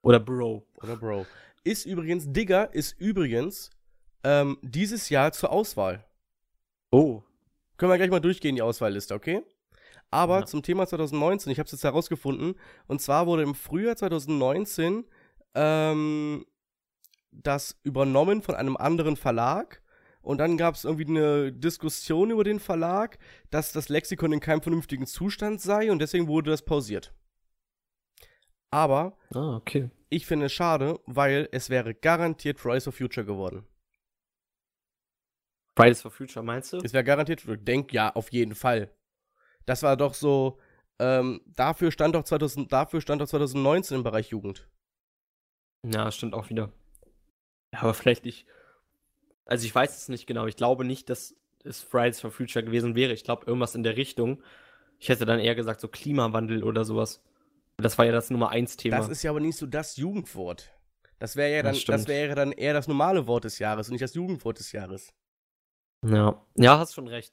Oder 0.02 0.20
Bro. 0.20 0.66
oder 0.82 0.96
Bro. 0.96 1.26
Ist 1.62 1.86
übrigens, 1.86 2.30
Digger 2.30 2.72
ist 2.74 2.98
übrigens 3.00 3.70
ähm, 4.22 4.58
dieses 4.62 5.08
Jahr 5.08 5.32
zur 5.32 5.50
Auswahl. 5.50 6.04
Oh. 6.90 7.22
Können 7.78 7.90
wir 7.90 7.96
gleich 7.96 8.10
mal 8.10 8.20
durchgehen, 8.20 8.54
die 8.56 8.62
Auswahlliste, 8.62 9.14
okay? 9.14 9.42
Aber 10.10 10.40
Ja. 10.40 10.46
zum 10.46 10.62
Thema 10.62 10.86
2019, 10.86 11.50
ich 11.50 11.58
habe 11.58 11.66
es 11.66 11.72
jetzt 11.72 11.84
herausgefunden, 11.84 12.54
und 12.86 13.00
zwar 13.00 13.26
wurde 13.26 13.42
im 13.42 13.54
Frühjahr 13.54 13.96
2019 13.96 15.04
ähm, 15.54 16.44
das 17.42 17.78
übernommen 17.82 18.42
von 18.42 18.54
einem 18.54 18.76
anderen 18.76 19.16
Verlag. 19.16 19.82
Und 20.22 20.38
dann 20.38 20.56
gab 20.56 20.74
es 20.74 20.84
irgendwie 20.84 21.06
eine 21.06 21.52
Diskussion 21.52 22.30
über 22.30 22.44
den 22.44 22.58
Verlag, 22.58 23.18
dass 23.50 23.72
das 23.72 23.90
Lexikon 23.90 24.32
in 24.32 24.40
keinem 24.40 24.62
vernünftigen 24.62 25.06
Zustand 25.06 25.60
sei 25.60 25.92
und 25.92 25.98
deswegen 25.98 26.28
wurde 26.28 26.50
das 26.50 26.64
pausiert. 26.64 27.12
Aber 28.70 29.16
Ah, 29.34 29.56
okay. 29.56 29.90
ich 30.08 30.26
finde 30.26 30.46
es 30.46 30.52
schade, 30.52 30.98
weil 31.06 31.48
es 31.52 31.68
wäre 31.70 31.94
garantiert 31.94 32.64
Rise 32.64 32.88
of 32.88 32.96
Future 32.96 33.26
geworden. 33.26 33.66
Fridays 35.76 36.02
for 36.02 36.10
Future 36.10 36.44
meinst 36.44 36.72
du? 36.72 36.78
Es 36.78 36.92
wäre 36.92 37.04
garantiert, 37.04 37.44
ich 37.46 37.64
denke 37.64 37.94
ja, 37.94 38.14
auf 38.14 38.32
jeden 38.32 38.54
Fall. 38.54 38.90
Das 39.66 39.82
war 39.82 39.96
doch 39.96 40.14
so, 40.14 40.58
ähm, 40.98 41.40
dafür 41.46 41.90
stand 41.90 42.14
doch 42.14 42.24
2000, 42.24 42.72
dafür 42.72 43.00
stand 43.00 43.20
doch 43.20 43.28
2019 43.28 43.98
im 43.98 44.02
Bereich 44.04 44.28
Jugend. 44.28 44.68
Ja, 45.84 46.10
stimmt 46.10 46.34
auch 46.34 46.48
wieder. 46.48 46.72
Aber 47.81 47.95
vielleicht 47.95 48.25
nicht. 48.25 48.47
Also 49.47 49.66
ich 49.66 49.75
weiß 49.75 49.97
es 49.97 50.09
nicht 50.09 50.26
genau. 50.26 50.47
Ich 50.47 50.57
glaube 50.57 50.85
nicht, 50.85 51.11
dass 51.11 51.35
es 51.64 51.83
Fridays 51.83 52.21
for 52.21 52.31
Future 52.31 52.64
gewesen 52.64 52.95
wäre. 52.95 53.12
Ich 53.12 53.25
glaube 53.25 53.47
irgendwas 53.47 53.75
in 53.75 53.83
der 53.83 53.97
Richtung. 53.97 54.43
Ich 54.99 55.09
hätte 55.09 55.25
dann 55.26 55.40
eher 55.40 55.54
gesagt 55.54 55.81
so 55.81 55.88
Klimawandel 55.88 56.62
oder 56.62 56.85
sowas. 56.85 57.23
Das 57.76 57.99
war 57.99 58.07
ja 58.07 58.12
das 58.12 58.31
Nummer 58.31 58.50
eins 58.50 58.76
Thema. 58.76 58.97
Das 58.99 59.09
ist 59.09 59.23
ja 59.23 59.31
aber 59.31 59.40
nicht 59.40 59.59
so 59.59 59.66
das 59.66 59.97
Jugendwort. 59.97 60.71
Das 61.19 61.37
wäre 61.37 61.50
ja 61.57 61.62
Das 61.62 61.73
dann, 61.73 61.81
stimmt. 61.81 61.99
das 61.99 62.09
wäre 62.09 62.35
dann 62.35 62.52
eher 62.52 62.73
das 62.73 62.88
normale 62.88 63.26
Wort 63.26 63.45
des 63.45 63.59
Jahres 63.59 63.88
und 63.88 63.93
nicht 63.93 64.02
das 64.02 64.14
Jugendwort 64.14 64.59
des 64.59 64.73
Jahres. 64.73 65.12
Ja, 66.04 66.40
ja, 66.57 66.78
hast 66.78 66.95
schon 66.95 67.09
recht. 67.09 67.33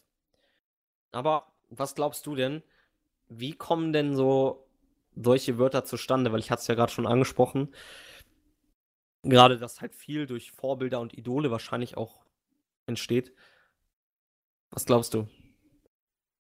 Aber 1.11 1.47
was 1.69 1.95
glaubst 1.95 2.25
du 2.25 2.35
denn? 2.35 2.63
Wie 3.27 3.53
kommen 3.53 3.93
denn 3.93 4.15
so 4.15 4.67
solche 5.15 5.57
Wörter 5.57 5.83
zustande? 5.83 6.31
Weil 6.31 6.39
ich 6.39 6.51
hatte 6.51 6.61
es 6.61 6.67
ja 6.67 6.75
gerade 6.75 6.91
schon 6.91 7.07
angesprochen. 7.07 7.73
Gerade, 9.23 9.57
dass 9.57 9.81
halt 9.81 9.95
viel 9.95 10.25
durch 10.25 10.51
Vorbilder 10.51 10.99
und 10.99 11.17
Idole 11.17 11.51
wahrscheinlich 11.51 11.97
auch 11.97 12.25
entsteht. 12.87 13.33
Was 14.71 14.85
glaubst 14.85 15.13
du? 15.13 15.27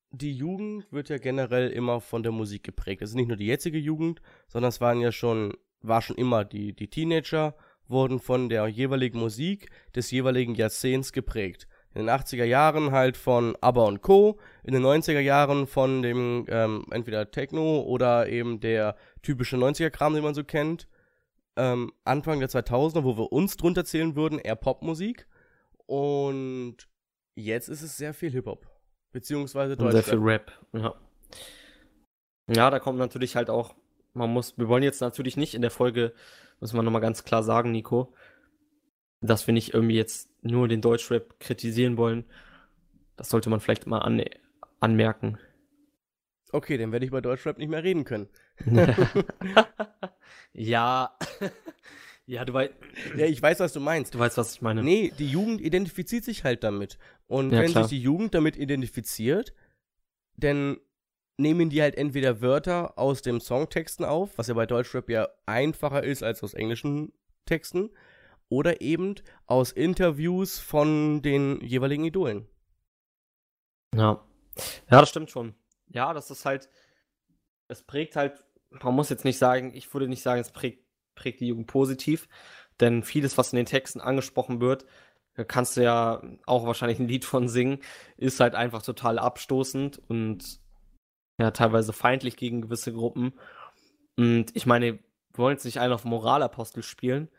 Die 0.09 0.33
Jugend 0.33 0.91
wird 0.91 1.09
ja 1.09 1.17
generell 1.17 1.69
immer 1.69 2.01
von 2.01 2.23
der 2.23 2.31
Musik 2.31 2.63
geprägt. 2.63 3.01
Es 3.01 3.11
ist 3.11 3.15
nicht 3.15 3.27
nur 3.27 3.37
die 3.37 3.45
jetzige 3.45 3.77
Jugend, 3.77 4.21
sondern 4.47 4.69
es 4.69 4.81
waren 4.81 4.99
ja 4.99 5.11
schon 5.11 5.53
war 5.81 6.01
schon 6.01 6.15
immer, 6.15 6.45
die, 6.45 6.73
die 6.73 6.89
Teenager 6.89 7.55
wurden 7.87 8.19
von 8.19 8.49
der 8.49 8.67
jeweiligen 8.67 9.19
Musik 9.19 9.69
des 9.95 10.11
jeweiligen 10.11 10.55
Jahrzehnts 10.55 11.11
geprägt. 11.11 11.67
In 11.93 12.05
den 12.05 12.09
80er 12.09 12.45
Jahren 12.45 12.91
halt 12.91 13.17
von 13.17 13.57
ABBA 13.59 13.83
und 13.83 14.01
Co., 14.01 14.39
in 14.63 14.73
den 14.73 14.83
90er 14.83 15.19
Jahren 15.19 15.67
von 15.67 16.01
dem 16.01 16.45
ähm, 16.47 16.85
entweder 16.91 17.31
Techno 17.31 17.81
oder 17.81 18.29
eben 18.29 18.61
der 18.61 18.95
typische 19.21 19.57
90er-Kram, 19.57 20.13
den 20.13 20.23
man 20.23 20.33
so 20.33 20.45
kennt. 20.45 20.87
Ähm, 21.57 21.91
Anfang 22.05 22.39
der 22.39 22.49
2000er, 22.49 23.03
wo 23.03 23.17
wir 23.17 23.31
uns 23.31 23.57
drunter 23.57 23.83
zählen 23.83 24.15
würden, 24.15 24.39
eher 24.39 24.55
Popmusik. 24.55 25.27
Und 25.85 26.77
jetzt 27.35 27.67
ist 27.67 27.81
es 27.81 27.97
sehr 27.97 28.13
viel 28.13 28.31
Hip-Hop. 28.31 28.67
Beziehungsweise 29.11 29.75
Und 29.75 29.91
sehr 29.91 30.03
viel 30.03 30.19
Rap, 30.19 30.51
ja. 30.73 30.95
Ja, 32.47 32.69
da 32.69 32.79
kommt 32.79 32.97
natürlich 32.97 33.35
halt 33.35 33.49
auch, 33.49 33.75
man 34.13 34.31
muss, 34.31 34.57
wir 34.57 34.67
wollen 34.67 34.83
jetzt 34.83 35.01
natürlich 35.01 35.37
nicht 35.37 35.53
in 35.53 35.61
der 35.61 35.71
Folge, 35.71 36.13
muss 36.59 36.73
man 36.73 36.85
nochmal 36.85 37.01
ganz 37.01 37.23
klar 37.23 37.43
sagen, 37.43 37.71
Nico, 37.71 38.13
dass 39.21 39.47
wir 39.47 39.53
nicht 39.53 39.73
irgendwie 39.73 39.95
jetzt 39.95 40.29
nur 40.41 40.67
den 40.67 40.81
Deutschrap 40.81 41.39
kritisieren 41.39 41.97
wollen. 41.97 42.25
Das 43.15 43.29
sollte 43.29 43.49
man 43.49 43.59
vielleicht 43.59 43.85
mal 43.85 43.99
an, 43.99 44.23
anmerken. 44.79 45.37
Okay, 46.51 46.77
dann 46.77 46.91
werde 46.91 47.05
ich 47.05 47.11
bei 47.11 47.21
Deutschrap 47.21 47.57
nicht 47.57 47.69
mehr 47.69 47.83
reden 47.83 48.03
können. 48.03 48.29
ja. 50.53 51.17
ja, 52.25 52.45
du 52.45 52.53
weißt. 52.53 52.73
Ja, 53.17 53.25
ich 53.25 53.41
weiß, 53.41 53.59
was 53.59 53.73
du 53.73 53.79
meinst. 53.79 54.13
Du 54.13 54.19
weißt, 54.19 54.37
was 54.37 54.55
ich 54.55 54.61
meine. 54.61 54.83
Nee, 54.83 55.11
die 55.17 55.27
Jugend 55.27 55.61
identifiziert 55.61 56.23
sich 56.23 56.43
halt 56.43 56.63
damit. 56.63 56.97
Und 57.27 57.51
Ja, 57.51 57.59
wenn 57.61 57.71
klar. 57.71 57.83
sich 57.83 57.97
die 57.97 58.03
Jugend 58.03 58.33
damit 58.33 58.57
identifiziert, 58.57 59.53
dann 60.37 60.77
nehmen 61.37 61.69
die 61.69 61.81
halt 61.81 61.95
entweder 61.95 62.41
Wörter 62.41 62.97
aus 62.97 63.21
dem 63.21 63.39
Songtexten 63.39 64.05
auf, 64.05 64.37
was 64.37 64.47
ja 64.47 64.53
bei 64.53 64.65
Deutschrap 64.65 65.09
ja 65.09 65.27
einfacher 65.45 66.03
ist 66.03 66.23
als 66.23 66.43
aus 66.43 66.53
englischen 66.53 67.13
Texten, 67.45 67.89
oder 68.49 68.81
eben 68.81 69.15
aus 69.45 69.71
Interviews 69.71 70.59
von 70.59 71.21
den 71.21 71.61
jeweiligen 71.61 72.03
Idolen. 72.03 72.47
Ja. 73.95 74.23
Ja, 74.89 74.99
das 74.99 75.09
stimmt 75.09 75.31
schon. 75.31 75.55
Ja, 75.87 76.13
das 76.13 76.29
ist 76.31 76.45
halt, 76.45 76.69
es 77.69 77.81
prägt 77.83 78.15
halt, 78.15 78.43
man 78.71 78.95
muss 78.95 79.09
jetzt 79.09 79.25
nicht 79.25 79.37
sagen, 79.37 79.71
ich 79.73 79.93
würde 79.93 80.07
nicht 80.07 80.23
sagen, 80.23 80.41
es 80.41 80.51
prägt, 80.51 80.85
prägt 81.15 81.41
die 81.41 81.47
Jugend 81.47 81.67
positiv, 81.67 82.27
denn 82.79 83.03
vieles, 83.03 83.37
was 83.37 83.53
in 83.53 83.57
den 83.57 83.65
Texten 83.65 84.01
angesprochen 84.01 84.61
wird, 84.61 84.85
da 85.35 85.43
kannst 85.43 85.77
du 85.77 85.83
ja 85.83 86.21
auch 86.45 86.65
wahrscheinlich 86.65 86.99
ein 86.99 87.07
Lied 87.07 87.25
von 87.25 87.47
singen, 87.47 87.79
ist 88.17 88.39
halt 88.39 88.55
einfach 88.55 88.81
total 88.81 89.19
abstoßend 89.19 90.01
und 90.09 90.59
ja, 91.39 91.51
teilweise 91.51 91.93
feindlich 91.93 92.37
gegen 92.37 92.61
gewisse 92.61 92.93
Gruppen. 92.93 93.33
Und 94.17 94.55
ich 94.55 94.65
meine, 94.65 94.99
wir 95.33 95.37
wollen 95.37 95.55
jetzt 95.55 95.65
nicht 95.65 95.79
einen 95.79 95.93
auf 95.93 96.03
Moralapostel 96.03 96.83
spielen, 96.83 97.29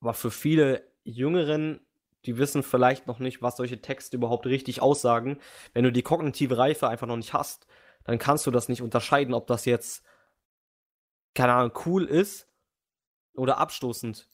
aber 0.00 0.14
für 0.14 0.30
viele 0.30 0.88
Jüngeren, 1.04 1.80
die 2.24 2.38
wissen 2.38 2.62
vielleicht 2.62 3.06
noch 3.08 3.18
nicht, 3.18 3.42
was 3.42 3.56
solche 3.56 3.80
Texte 3.80 4.16
überhaupt 4.16 4.46
richtig 4.46 4.80
aussagen, 4.80 5.38
wenn 5.74 5.84
du 5.84 5.92
die 5.92 6.02
kognitive 6.02 6.56
Reife 6.56 6.88
einfach 6.88 7.08
noch 7.08 7.16
nicht 7.16 7.32
hast, 7.32 7.66
dann 8.04 8.18
kannst 8.18 8.46
du 8.46 8.50
das 8.50 8.68
nicht 8.68 8.82
unterscheiden, 8.82 9.34
ob 9.34 9.46
das 9.48 9.64
jetzt, 9.64 10.04
keine 11.34 11.52
Ahnung, 11.54 11.72
cool 11.86 12.04
ist 12.04 12.48
oder 13.34 13.58
abstoßend. 13.58 14.28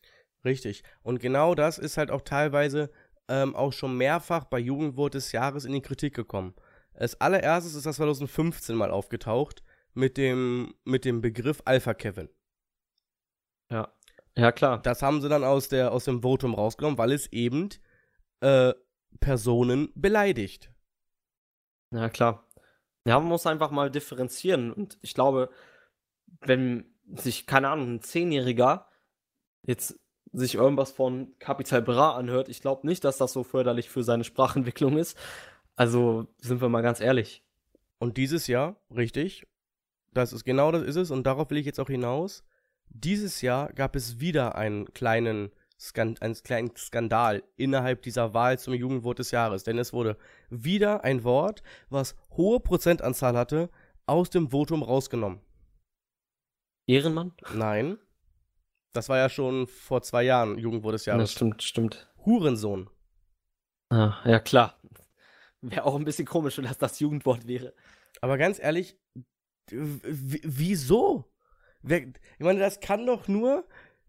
Richtig. 0.44 0.82
Und 1.02 1.20
genau 1.20 1.54
das 1.54 1.78
ist 1.78 1.96
halt 1.96 2.10
auch 2.10 2.22
teilweise 2.22 2.90
ähm, 3.28 3.54
auch 3.54 3.72
schon 3.72 3.96
mehrfach 3.96 4.44
bei 4.44 4.58
Jugendwort 4.58 5.14
des 5.14 5.32
Jahres 5.32 5.64
in 5.64 5.72
die 5.72 5.82
Kritik 5.82 6.14
gekommen. 6.14 6.54
Als 6.94 7.20
allererstes 7.20 7.74
ist 7.74 7.86
das 7.86 7.96
2015 7.96 8.74
mal 8.74 8.90
aufgetaucht 8.90 9.62
mit 9.94 10.16
dem, 10.16 10.74
mit 10.84 11.04
dem 11.04 11.20
Begriff 11.20 11.62
Alpha 11.64 11.94
Kevin. 11.94 12.28
Ja. 13.70 13.92
Ja, 14.36 14.52
klar. 14.52 14.80
Das 14.82 15.02
haben 15.02 15.20
sie 15.20 15.28
dann 15.28 15.42
aus, 15.42 15.68
der, 15.68 15.92
aus 15.92 16.04
dem 16.04 16.22
Votum 16.22 16.54
rausgenommen, 16.54 16.96
weil 16.96 17.10
es 17.10 17.26
eben 17.32 17.70
äh, 18.40 18.72
Personen 19.18 19.90
beleidigt. 19.96 20.72
Ja, 21.92 22.08
klar. 22.08 22.46
Ja, 23.04 23.18
man 23.18 23.28
muss 23.28 23.46
einfach 23.46 23.70
mal 23.70 23.90
differenzieren. 23.90 24.72
Und 24.72 24.98
ich 25.02 25.14
glaube, 25.14 25.50
wenn 26.40 26.86
sich, 27.14 27.46
keine 27.46 27.68
Ahnung, 27.68 27.94
ein 27.94 28.02
Zehnjähriger 28.02 28.86
jetzt 29.62 29.98
sich 30.32 30.54
irgendwas 30.54 30.90
von 30.92 31.34
Capital 31.38 31.82
Bra 31.82 32.16
anhört, 32.16 32.48
ich 32.48 32.60
glaube 32.60 32.86
nicht, 32.86 33.04
dass 33.04 33.18
das 33.18 33.32
so 33.32 33.44
förderlich 33.44 33.88
für 33.88 34.02
seine 34.02 34.24
Sprachentwicklung 34.24 34.98
ist. 34.98 35.16
Also 35.76 36.26
sind 36.38 36.60
wir 36.60 36.68
mal 36.68 36.82
ganz 36.82 37.00
ehrlich. 37.00 37.42
Und 37.98 38.16
dieses 38.16 38.46
Jahr, 38.46 38.76
richtig, 38.94 39.46
das 40.12 40.32
ist 40.32 40.44
genau 40.44 40.72
das 40.72 40.82
ist 40.82 40.96
es, 40.96 41.10
und 41.10 41.24
darauf 41.26 41.50
will 41.50 41.58
ich 41.58 41.66
jetzt 41.66 41.80
auch 41.80 41.88
hinaus. 41.88 42.44
Dieses 42.90 43.42
Jahr 43.42 43.72
gab 43.72 43.96
es 43.96 44.20
wieder 44.20 44.54
einen 44.54 44.92
kleinen, 44.94 45.50
Skan 45.78 46.16
einen 46.20 46.34
kleinen 46.34 46.74
Skandal 46.76 47.42
innerhalb 47.56 48.02
dieser 48.02 48.34
Wahl 48.34 48.58
zum 48.58 48.74
Jugendwort 48.74 49.18
des 49.18 49.30
Jahres, 49.30 49.64
denn 49.64 49.78
es 49.78 49.92
wurde 49.92 50.16
wieder 50.50 51.04
ein 51.04 51.22
Wort, 51.24 51.62
was 51.90 52.16
hohe 52.36 52.60
Prozentanzahl 52.60 53.36
hatte, 53.36 53.70
aus 54.06 54.30
dem 54.30 54.50
Votum 54.50 54.82
rausgenommen. 54.82 55.40
Ehrenmann? 56.88 57.32
Nein, 57.54 57.98
das 58.92 59.08
war 59.08 59.18
ja 59.18 59.28
schon 59.28 59.66
vor 59.66 60.02
zwei 60.02 60.24
Jahren 60.24 60.58
Jugendwort 60.58 60.94
des 60.94 61.06
Ja, 61.06 61.14
Jahres. 61.14 61.32
stimmt, 61.32 61.62
stimmt. 61.62 62.10
Hurensohn. 62.24 62.90
Ah, 63.90 64.16
ja, 64.24 64.40
klar. 64.40 64.80
Wäre 65.60 65.84
auch 65.84 65.94
ein 65.96 66.04
bisschen 66.04 66.26
komisch, 66.26 66.56
wenn 66.58 66.64
das 66.64 66.78
das 66.78 66.98
Jugendwort 66.98 67.46
wäre. 67.46 67.74
Aber 68.20 68.38
ganz 68.38 68.58
ehrlich, 68.58 68.98
wieso? 69.70 71.30
Wer, 71.82 72.00
ich 72.08 72.14
meine, 72.40 72.58
das 72.58 72.80
kann 72.80 73.06
doch 73.06 73.28
nur 73.28 73.66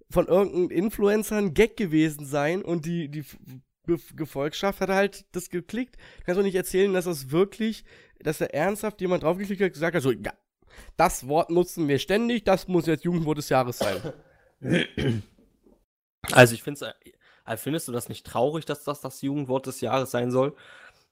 von 0.09 0.27
irgendeinem 0.27 0.71
Influencer 0.71 1.37
ein 1.37 1.53
Gag 1.53 1.77
gewesen 1.77 2.25
sein 2.25 2.63
und 2.63 2.85
die, 2.85 3.09
die 3.09 3.23
Gefolgschaft 4.15 4.81
hat 4.81 4.89
halt 4.89 5.25
das 5.35 5.49
geklickt. 5.49 5.97
Du 6.19 6.23
kannst 6.25 6.39
doch 6.39 6.43
nicht 6.43 6.55
erzählen, 6.55 6.93
dass 6.93 7.05
das 7.05 7.31
wirklich, 7.31 7.83
dass 8.19 8.37
da 8.39 8.45
ernsthaft 8.45 9.01
jemand 9.01 9.23
draufgeklickt 9.23 9.61
hat 9.61 9.67
und 9.67 9.73
gesagt 9.73 9.95
hat, 9.95 10.03
so, 10.03 10.11
ja, 10.11 10.33
das 10.97 11.27
Wort 11.27 11.49
nutzen 11.49 11.87
wir 11.87 11.99
ständig, 11.99 12.43
das 12.45 12.67
muss 12.67 12.85
jetzt 12.85 13.03
Jugendwort 13.03 13.37
des 13.37 13.49
Jahres 13.49 13.77
sein. 13.79 14.13
Also 16.31 16.53
ich 16.53 16.63
finde 16.63 16.93
es, 17.45 17.61
findest 17.61 17.87
du 17.87 17.91
das 17.91 18.09
nicht 18.09 18.25
traurig, 18.25 18.65
dass 18.65 18.83
das 18.83 19.01
das 19.01 19.21
Jugendwort 19.21 19.65
des 19.65 19.81
Jahres 19.81 20.11
sein 20.11 20.31
soll? 20.31 20.55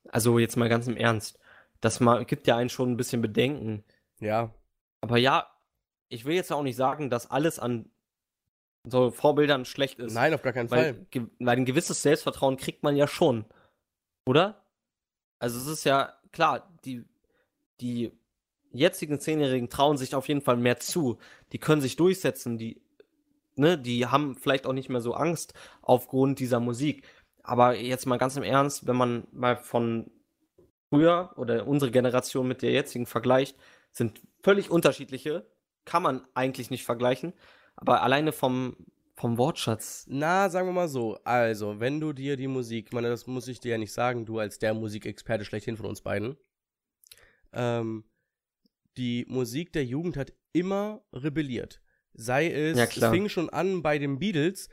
Also 0.10 0.38
jetzt 0.40 0.58
mal 0.58 0.70
ganz 0.70 0.88
im 0.88 0.98
Ernst. 0.98 1.40
Das 1.82 2.00
mal, 2.00 2.26
gibt 2.26 2.46
ja 2.48 2.58
einen 2.58 2.70
schon 2.70 2.92
ein 2.92 2.98
bisschen 2.98 3.22
Bedenken. 3.22 3.84
Ja, 4.20 4.54
Aber 5.02 5.18
ja, 5.18 5.48
ich 6.10 6.26
will 6.26 6.36
jetzt 6.36 6.52
auch 6.52 6.64
nicht 6.64 6.76
sagen, 6.76 7.10
dass 7.10 7.30
alles 7.32 7.58
an 7.60 7.90
so 8.84 9.12
Vorbildern 9.12 9.66
schlecht 9.66 10.00
ist. 10.00 10.14
nein, 10.14 10.34
auf 10.34 10.42
gar 10.42 10.54
keinen 10.54 10.70
Fall. 10.70 10.96
weil, 10.98 11.06
ge- 11.12 11.28
weil 11.40 11.58
ein 11.58 11.66
gewisses 11.66 12.02
Selbstvertrauen 12.02 12.58
kriegt 12.58 12.84
man 12.84 12.96
ja 12.96 13.08
schon. 13.08 13.46
Oder? 14.26 14.64
Also 15.40 15.58
es 15.60 15.68
ist 15.68 15.84
ja 15.84 16.14
klar, 16.32 16.70
die, 16.86 17.06
die 17.82 18.12
jetzigen 18.72 19.20
Zehnjährigen 19.20 19.70
trauen 19.70 19.98
sich 19.98 20.16
auf 20.16 20.28
jeden 20.28 20.42
Fall 20.42 20.58
mehr 20.58 20.80
zu. 20.80 21.18
Die 21.52 21.60
können 21.60 21.82
sich 21.82 21.96
durchsetzen, 21.96 22.58
die, 22.58 22.82
ne, 23.56 23.78
die 23.78 24.06
haben 24.06 24.36
vielleicht 24.36 24.66
auch 24.66 24.74
nicht 24.74 24.90
mehr 24.90 25.02
so 25.02 25.14
Angst 25.14 25.54
aufgrund 25.82 26.40
dieser 26.40 26.60
Musik. 26.60 27.04
Aber 27.44 27.76
jetzt 27.76 28.06
mal 28.06 28.18
ganz 28.18 28.36
im 28.36 28.44
Ernst, 28.44 28.88
wenn 28.88 28.96
man 28.96 29.28
mal 29.32 29.58
von 29.58 30.12
früher 30.90 31.32
oder 31.38 31.68
unsere 31.68 31.92
Generation 31.92 32.48
mit 32.48 32.62
der 32.62 32.72
jetzigen 32.72 33.06
vergleicht, 33.06 33.58
sind 33.92 34.22
völlig 34.44 34.70
unterschiedliche. 34.70 35.50
Kann 35.86 36.04
man 36.04 36.28
eigentlich 36.34 36.70
nicht 36.70 36.84
vergleichen. 36.84 37.34
Aber 37.76 38.02
alleine 38.02 38.34
vom, 38.34 38.76
vom 39.16 39.38
Wortschatz. 39.38 40.06
Na, 40.10 40.50
sagen 40.50 40.68
wir 40.68 40.74
mal 40.74 40.88
so. 40.88 41.18
Also, 41.24 41.80
wenn 41.80 42.00
du 42.00 42.14
dir 42.14 42.36
die 42.36 42.48
Musik, 42.48 42.94
meine, 42.94 43.10
das 43.10 43.28
muss 43.28 43.48
ich 43.48 43.60
dir 43.60 43.72
ja 43.72 43.78
nicht 43.78 43.94
sagen, 43.94 44.26
du 44.26 44.40
als 44.40 44.60
der 44.60 44.74
Musikexperte 44.74 45.46
schlechthin 45.46 45.78
von 45.78 45.86
uns 45.86 46.02
beiden. 46.02 46.38
Ähm, 47.54 48.04
die 48.98 49.26
Musik 49.30 49.72
der 49.74 49.86
Jugend 49.86 50.18
hat 50.18 50.34
immer 50.54 51.02
rebelliert. 51.14 51.82
Sei 52.14 52.52
es, 52.52 52.78
Ja, 52.78 52.86
es 52.86 53.06
fing 53.12 53.30
schon 53.30 53.50
an 53.50 53.82
bei 53.84 54.00
den 54.00 54.18
Beatles, 54.20 54.70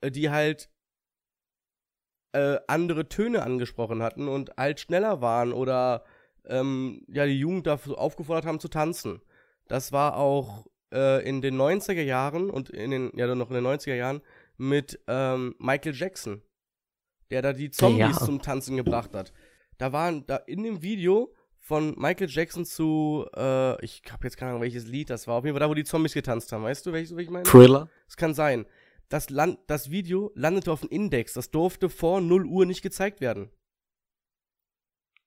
äh, 0.00 0.10
die 0.10 0.30
halt 0.30 0.70
äh, 2.32 2.58
andere 2.66 3.08
Töne 3.08 3.42
angesprochen 3.42 4.02
hatten 4.02 4.28
und 4.28 4.50
halt 4.56 4.80
schneller 4.80 5.20
waren 5.20 5.52
oder 5.52 6.04
ähm, 6.44 7.04
ja, 7.08 7.26
die 7.26 7.38
Jugend 7.38 7.66
dafür 7.66 7.98
aufgefordert 7.98 8.44
haben 8.46 8.60
zu 8.60 8.68
tanzen. 8.68 9.20
Das 9.66 9.92
war 9.92 10.16
auch 10.16 10.66
äh, 10.92 11.26
in 11.28 11.40
den 11.42 11.56
90er 11.56 12.02
Jahren 12.02 12.50
und 12.50 12.70
in 12.70 12.90
den, 12.90 13.12
ja, 13.16 13.26
dann 13.26 13.38
noch 13.38 13.50
in 13.50 13.54
den 13.56 13.66
90er 13.66 13.94
Jahren 13.94 14.20
mit 14.56 15.00
ähm, 15.06 15.54
Michael 15.58 15.94
Jackson, 15.94 16.42
der 17.30 17.42
da 17.42 17.52
die 17.52 17.70
Zombies 17.70 18.18
Ja. 18.20 18.24
zum 18.26 18.42
Tanzen 18.42 18.76
gebracht 18.76 19.14
hat. 19.14 19.32
Da 19.78 19.92
waren 19.92 20.26
da 20.26 20.36
in 20.36 20.62
dem 20.62 20.82
Video 20.82 21.34
von 21.64 21.98
Michael 21.98 22.28
Jackson 22.28 22.66
zu, 22.66 23.26
äh, 23.34 23.82
ich 23.82 24.02
habe 24.10 24.24
jetzt 24.24 24.36
keine 24.36 24.50
Ahnung, 24.50 24.60
welches 24.60 24.86
Lied 24.86 25.08
das 25.08 25.26
war, 25.26 25.36
auf 25.36 25.44
jeden 25.46 25.54
Fall 25.54 25.60
da, 25.60 25.70
wo 25.70 25.74
die 25.74 25.84
Zombies 25.84 26.12
getanzt 26.12 26.52
haben. 26.52 26.62
Weißt 26.62 26.84
du, 26.84 26.92
welches, 26.92 27.16
welches 27.16 27.28
ich 27.28 27.32
meine? 27.32 27.44
Thriller? 27.44 27.88
Es 28.06 28.18
kann 28.18 28.34
sein. 28.34 28.66
Das, 29.08 29.30
Land, 29.30 29.58
das 29.66 29.90
Video 29.90 30.30
landete 30.34 30.70
auf 30.70 30.82
dem 30.82 30.90
Index. 30.90 31.32
Das 31.32 31.50
durfte 31.50 31.88
vor 31.88 32.20
0 32.20 32.44
Uhr 32.44 32.66
nicht 32.66 32.82
gezeigt 32.82 33.22
werden. 33.22 33.50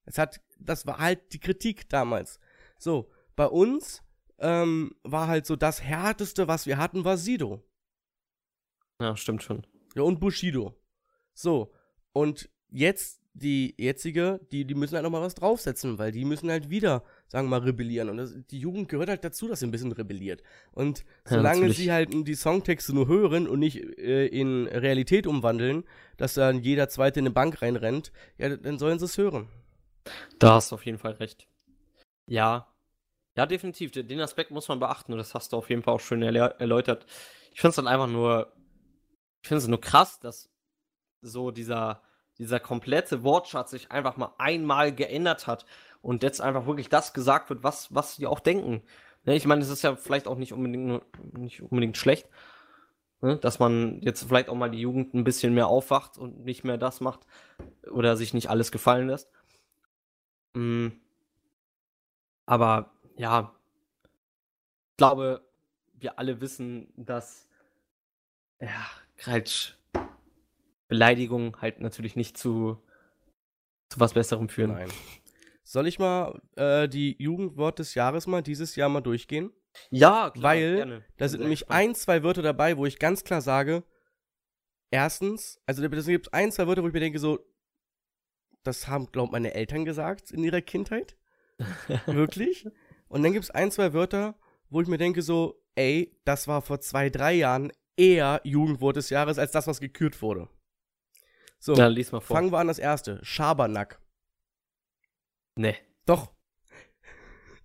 Es 0.05 0.19
hat, 0.19 0.39
das 0.59 0.85
war 0.85 0.99
halt 0.99 1.33
die 1.33 1.39
Kritik 1.39 1.89
damals. 1.89 2.39
So, 2.77 3.09
bei 3.35 3.47
uns 3.47 4.03
ähm, 4.37 4.95
war 5.01 5.27
halt 5.27 5.47
so 5.47 5.55
das 5.55 5.81
härteste, 5.81 6.47
was 6.47 6.67
wir 6.67 6.77
hatten, 6.77 7.03
war 7.03 7.17
Sido. 7.17 7.67
Ja, 9.01 9.17
stimmt 9.17 9.41
schon. 9.41 9.65
Ja, 9.95 10.03
und 10.03 10.19
Bushido. 10.19 10.79
So. 11.33 11.73
Und 12.13 12.47
jetzt, 12.69 13.23
die 13.39 13.75
jetzige, 13.77 14.39
die, 14.51 14.65
die 14.65 14.73
müssen 14.75 14.95
halt 14.95 15.03
nochmal 15.03 15.21
was 15.21 15.35
draufsetzen, 15.35 15.97
weil 15.99 16.11
die 16.11 16.25
müssen 16.25 16.49
halt 16.49 16.69
wieder, 16.69 17.03
sagen 17.27 17.47
wir 17.47 17.59
mal, 17.59 17.65
rebellieren. 17.65 18.09
Und 18.09 18.17
das, 18.17 18.33
die 18.49 18.59
Jugend 18.59 18.89
gehört 18.89 19.09
halt 19.09 19.23
dazu, 19.23 19.47
dass 19.47 19.59
sie 19.59 19.67
ein 19.67 19.71
bisschen 19.71 19.91
rebelliert. 19.91 20.41
Und 20.71 20.99
Ja, 20.99 21.05
solange 21.37 21.59
natürlich. 21.61 21.77
sie 21.77 21.91
halt 21.91 22.09
die 22.11 22.35
Songtexte 22.35 22.93
nur 22.93 23.07
hören 23.07 23.47
und 23.47 23.59
nicht 23.59 23.77
äh, 23.99 24.25
in 24.27 24.67
Realität 24.67 25.27
umwandeln, 25.27 25.83
dass 26.17 26.33
dann 26.33 26.61
jeder 26.61 26.89
Zweite 26.89 27.19
in 27.19 27.27
eine 27.27 27.33
Bank 27.33 27.61
reinrennt, 27.61 28.11
ja, 28.37 28.55
dann 28.55 28.79
sollen 28.79 28.97
sie 28.99 29.05
es 29.05 29.17
hören. 29.17 29.47
Da 30.39 30.55
hast 30.55 30.71
du 30.71 30.75
auf 30.75 30.85
jeden 30.85 30.97
Fall 30.97 31.13
recht. 31.13 31.47
Ja. 32.25 32.73
Ja, 33.35 33.45
definitiv. 33.45 33.91
Den 33.91 34.19
Aspekt 34.19 34.49
muss 34.49 34.67
man 34.67 34.79
beachten 34.79 35.11
und 35.11 35.19
das 35.19 35.35
hast 35.35 35.53
du 35.53 35.57
auf 35.57 35.69
jeden 35.69 35.83
Fall 35.83 35.93
auch 35.93 35.99
schön 35.99 36.23
erlä- 36.23 36.57
erläutert. 36.57 37.05
Ich 37.53 37.61
finde 37.61 37.69
es 37.69 37.75
dann 37.75 37.87
einfach 37.87 38.07
nur, 38.07 38.51
ich 39.43 39.47
finde 39.47 39.61
es 39.61 39.67
nur 39.67 39.79
krass, 39.81 40.19
dass 40.19 40.49
so 41.21 41.51
dieser, 41.51 42.01
dieser 42.37 42.59
komplette 42.59 43.23
Wortschatz 43.23 43.71
sich 43.71 43.91
einfach 43.91 44.17
mal 44.17 44.33
einmal 44.37 44.93
geändert 44.93 45.47
hat 45.47 45.65
und 46.01 46.23
jetzt 46.23 46.41
einfach 46.41 46.65
wirklich 46.65 46.89
das 46.89 47.13
gesagt 47.13 47.49
wird, 47.49 47.63
was, 47.63 47.93
was 47.93 48.15
die 48.15 48.27
auch 48.27 48.39
denken. 48.39 48.83
Ne, 49.25 49.35
ich 49.35 49.45
meine, 49.45 49.61
es 49.61 49.69
ist 49.69 49.81
ja 49.81 49.95
vielleicht 49.95 50.27
auch 50.27 50.37
nicht 50.37 50.53
unbedingt, 50.53 51.03
nicht 51.37 51.61
unbedingt 51.61 51.97
schlecht, 51.97 52.29
ne, 53.21 53.37
dass 53.37 53.59
man 53.59 54.01
jetzt 54.01 54.23
vielleicht 54.23 54.49
auch 54.49 54.55
mal 54.55 54.71
die 54.71 54.79
Jugend 54.79 55.13
ein 55.13 55.23
bisschen 55.23 55.53
mehr 55.53 55.67
aufwacht 55.67 56.17
und 56.17 56.45
nicht 56.45 56.63
mehr 56.63 56.77
das 56.77 57.01
macht 57.01 57.21
oder 57.91 58.15
sich 58.15 58.33
nicht 58.33 58.49
alles 58.49 58.71
gefallen 58.71 59.07
lässt. 59.07 59.29
Mm. 60.53 60.89
Aber 62.45 62.91
ja, 63.17 63.53
ich 64.91 64.97
glaube, 64.97 65.41
wir 65.93 66.17
alle 66.19 66.39
wissen, 66.39 66.93
dass 66.95 67.47
ja, 68.61 68.89
halt 69.25 69.76
Beleidigungen 70.87 71.59
halt 71.61 71.79
natürlich 71.79 72.15
nicht 72.15 72.37
zu, 72.37 72.81
zu 73.89 73.99
was 73.99 74.13
Besserem 74.13 74.49
führen. 74.49 74.71
Nein. 74.71 74.89
Soll 75.63 75.87
ich 75.87 75.99
mal 75.99 76.41
äh, 76.55 76.87
die 76.87 77.15
Jugendwort 77.19 77.79
des 77.79 77.93
Jahres 77.93 78.25
mal 78.25 78.41
dieses 78.41 78.75
Jahr 78.75 78.89
mal 78.89 79.01
durchgehen? 79.01 79.51
Ja, 79.89 80.29
klar, 80.29 80.43
Weil 80.43 80.75
gerne. 80.75 81.05
Da 81.17 81.27
sind 81.27 81.41
nämlich 81.41 81.69
ein, 81.69 81.93
zwei 81.93 82.23
Wörter 82.23 82.41
dabei, 82.41 82.77
wo 82.77 82.85
ich 82.85 82.99
ganz 82.99 83.23
klar 83.23 83.41
sage, 83.41 83.83
erstens, 84.91 85.61
also 85.65 85.81
da 85.81 85.89
gibt 85.89 86.25
es 86.25 86.33
ein, 86.33 86.51
zwei 86.51 86.67
Wörter, 86.67 86.83
wo 86.83 86.87
ich 86.87 86.93
mir 86.93 86.99
denke, 86.99 87.19
so, 87.19 87.39
das 88.63 88.87
haben, 88.87 89.11
glaubt 89.11 89.31
meine 89.31 89.53
Eltern 89.53 89.85
gesagt 89.85 90.31
in 90.31 90.43
ihrer 90.43 90.61
Kindheit. 90.61 91.17
Wirklich. 92.05 92.65
Und 93.07 93.23
dann 93.23 93.33
gibt 93.33 93.45
es 93.45 93.51
ein, 93.51 93.71
zwei 93.71 93.93
Wörter, 93.93 94.35
wo 94.69 94.81
ich 94.81 94.87
mir 94.87 94.97
denke, 94.97 95.21
so, 95.21 95.61
ey, 95.75 96.17
das 96.25 96.47
war 96.47 96.61
vor 96.61 96.79
zwei, 96.79 97.09
drei 97.09 97.33
Jahren 97.33 97.71
eher 97.95 98.41
Jugendwort 98.43 98.97
des 98.97 99.09
Jahres, 99.09 99.37
als 99.37 99.51
das, 99.51 99.67
was 99.67 99.79
gekürt 99.79 100.21
wurde. 100.21 100.49
So, 101.59 101.73
Ja, 101.75 101.87
lies 101.87 102.11
mal 102.11 102.19
vor. 102.21 102.35
fangen 102.35 102.51
wir 102.51 102.59
an 102.59 102.67
das 102.67 102.79
erste. 102.79 103.19
Schabernack. 103.25 103.99
Nee, 105.55 105.75
Doch, 106.05 106.31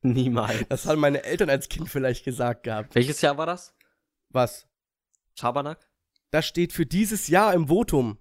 niemals. 0.01 0.67
das 0.69 0.87
haben 0.87 1.01
meine 1.01 1.23
Eltern 1.25 1.51
als 1.51 1.69
Kind 1.69 1.89
vielleicht 1.91 2.25
gesagt 2.25 2.63
gehabt. 2.65 2.95
Welches 2.95 3.21
Jahr 3.21 3.37
war 3.37 3.47
das? 3.47 3.75
Was? 4.31 4.67
Schabernack? 5.39 5.89
Das 6.31 6.47
steht 6.47 6.73
für 6.73 6.87
dieses 6.87 7.28
Jahr 7.28 7.52
im 7.52 7.69
Votum. 7.69 8.19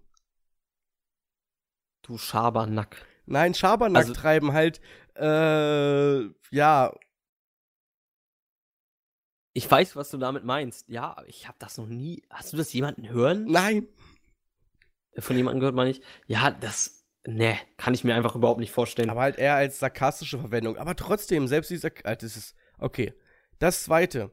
Du 2.01 2.17
Schabernack. 2.17 3.05
Nein, 3.25 3.53
Schabernack 3.53 4.03
Also- 4.03 4.13
treiben 4.13 4.51
halt, 4.53 4.81
äh, 5.15 6.23
ja, 6.53 6.93
Ich 9.53 9.69
weiß, 9.69 9.97
was 9.97 10.09
du 10.09 10.17
damit 10.17 10.45
meinst. 10.45 10.87
Ja, 10.87 11.11
aber 11.17 11.27
ich 11.27 11.45
habe 11.45 11.57
das 11.59 11.77
noch 11.77 11.85
nie. 11.85 12.23
Hast 12.29 12.53
du 12.53 12.57
das 12.57 12.71
jemanden 12.71 13.09
hören? 13.09 13.43
nein. 13.45 13.85
Von 15.17 15.35
jemandem 15.35 15.59
gehört, 15.59 15.75
meine 15.75 15.89
ich? 15.89 16.01
Ja, 16.27 16.51
das. 16.51 17.05
Nee, 17.25 17.57
kann 17.77 17.93
ich 17.93 18.03
mir 18.03 18.15
einfach 18.15 18.35
überhaupt 18.35 18.59
nicht 18.59 18.71
vorstellen. 18.71 19.09
Aber 19.09 19.21
halt 19.21 19.37
eher 19.37 19.55
als 19.55 19.79
sarkastische 19.79 20.39
Verwendung. 20.39 20.77
Aber 20.77 20.95
trotzdem, 20.95 21.47
selbst 21.47 21.69
dieser, 21.69 21.89
äh, 22.05 22.17
das 22.17 22.35
ist, 22.35 22.55
okay. 22.79 23.13
Das 23.59 23.83
zweite, 23.83 24.31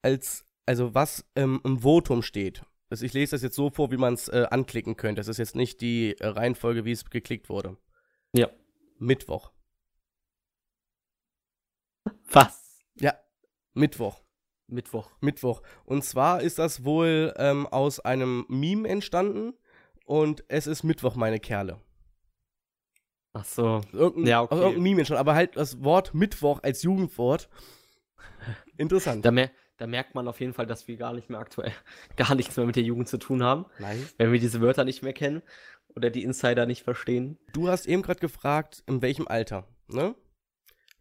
als, 0.00 0.46
also 0.64 0.94
was 0.94 1.26
ähm, 1.36 1.60
im 1.64 1.80
Votum 1.80 2.22
steht. 2.22 2.62
Also 2.88 3.04
ich 3.04 3.12
lese 3.12 3.32
das 3.32 3.42
jetzt 3.42 3.56
so 3.56 3.68
vor, 3.68 3.90
wie 3.90 3.98
man 3.98 4.14
es 4.14 4.28
äh, 4.28 4.46
anklicken 4.50 4.96
könnte. 4.96 5.20
Das 5.20 5.28
ist 5.28 5.36
jetzt 5.38 5.56
nicht 5.56 5.82
die 5.82 6.18
äh, 6.18 6.26
Reihenfolge, 6.26 6.86
wie 6.86 6.92
es 6.92 7.04
geklickt 7.04 7.50
wurde. 7.50 7.76
Ja. 8.32 8.48
Mittwoch. 8.98 9.52
Was? 12.30 12.80
Ja, 12.94 13.14
Mittwoch. 13.74 14.22
Mittwoch. 14.68 15.10
Mittwoch. 15.20 15.62
Und 15.84 16.04
zwar 16.04 16.42
ist 16.42 16.58
das 16.58 16.84
wohl 16.84 17.32
ähm, 17.36 17.66
aus 17.66 18.00
einem 18.00 18.44
Meme 18.48 18.88
entstanden 18.88 19.54
und 20.04 20.44
es 20.48 20.66
ist 20.66 20.82
Mittwoch, 20.84 21.16
meine 21.16 21.40
Kerle. 21.40 21.80
Ach 23.32 23.44
so. 23.44 23.80
Irgendein, 23.92 24.26
Ja, 24.26 24.42
okay. 24.42 24.54
aus 24.54 24.60
irgendeinem 24.60 24.82
Meme 24.82 24.98
entstanden, 25.00 25.20
aber 25.20 25.34
halt 25.34 25.56
das 25.56 25.82
Wort 25.82 26.14
Mittwoch 26.14 26.60
als 26.62 26.82
Jugendwort. 26.82 27.48
Interessant. 28.76 29.24
Da, 29.24 29.30
mer 29.30 29.50
da 29.76 29.86
merkt 29.86 30.14
man 30.14 30.26
auf 30.28 30.40
jeden 30.40 30.54
Fall, 30.54 30.66
dass 30.66 30.88
wir 30.88 30.96
gar 30.96 31.12
nicht 31.12 31.30
mehr 31.30 31.38
aktuell, 31.38 31.72
gar 32.16 32.34
nichts 32.34 32.56
mehr 32.56 32.66
mit 32.66 32.76
der 32.76 32.82
Jugend 32.82 33.08
zu 33.08 33.18
tun 33.18 33.42
haben, 33.42 33.66
Nein. 33.78 34.06
wenn 34.18 34.32
wir 34.32 34.40
diese 34.40 34.60
Wörter 34.60 34.84
nicht 34.84 35.02
mehr 35.02 35.12
kennen 35.12 35.42
oder 35.94 36.10
die 36.10 36.24
Insider 36.24 36.66
nicht 36.66 36.82
verstehen. 36.82 37.38
Du 37.52 37.68
hast 37.68 37.86
eben 37.86 38.02
gerade 38.02 38.20
gefragt, 38.20 38.82
in 38.86 39.02
welchem 39.02 39.28
Alter, 39.28 39.66
ne? 39.88 40.14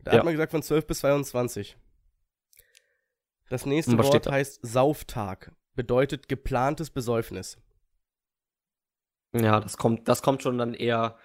Da 0.03 0.12
Ja. 0.12 0.17
hat 0.19 0.25
man 0.25 0.34
gesagt 0.34 0.51
von 0.51 0.62
12 0.63 0.88
bis 0.88 0.99
22. 0.99 1.75
Das 3.49 3.65
nächste 3.65 3.97
Wort 3.97 4.27
heißt 4.29 4.60
Sauftag. 4.65 5.51
Bedeutet 5.75 6.27
geplantes 6.27 6.89
Besäufnis. 6.89 7.57
Ja, 9.33 9.60
das 9.60 9.77
kommt, 9.77 10.07
das 10.07 10.21
kommt 10.21 10.41
schon 10.41 10.57
dann 10.57 10.73
eher, 10.73 11.15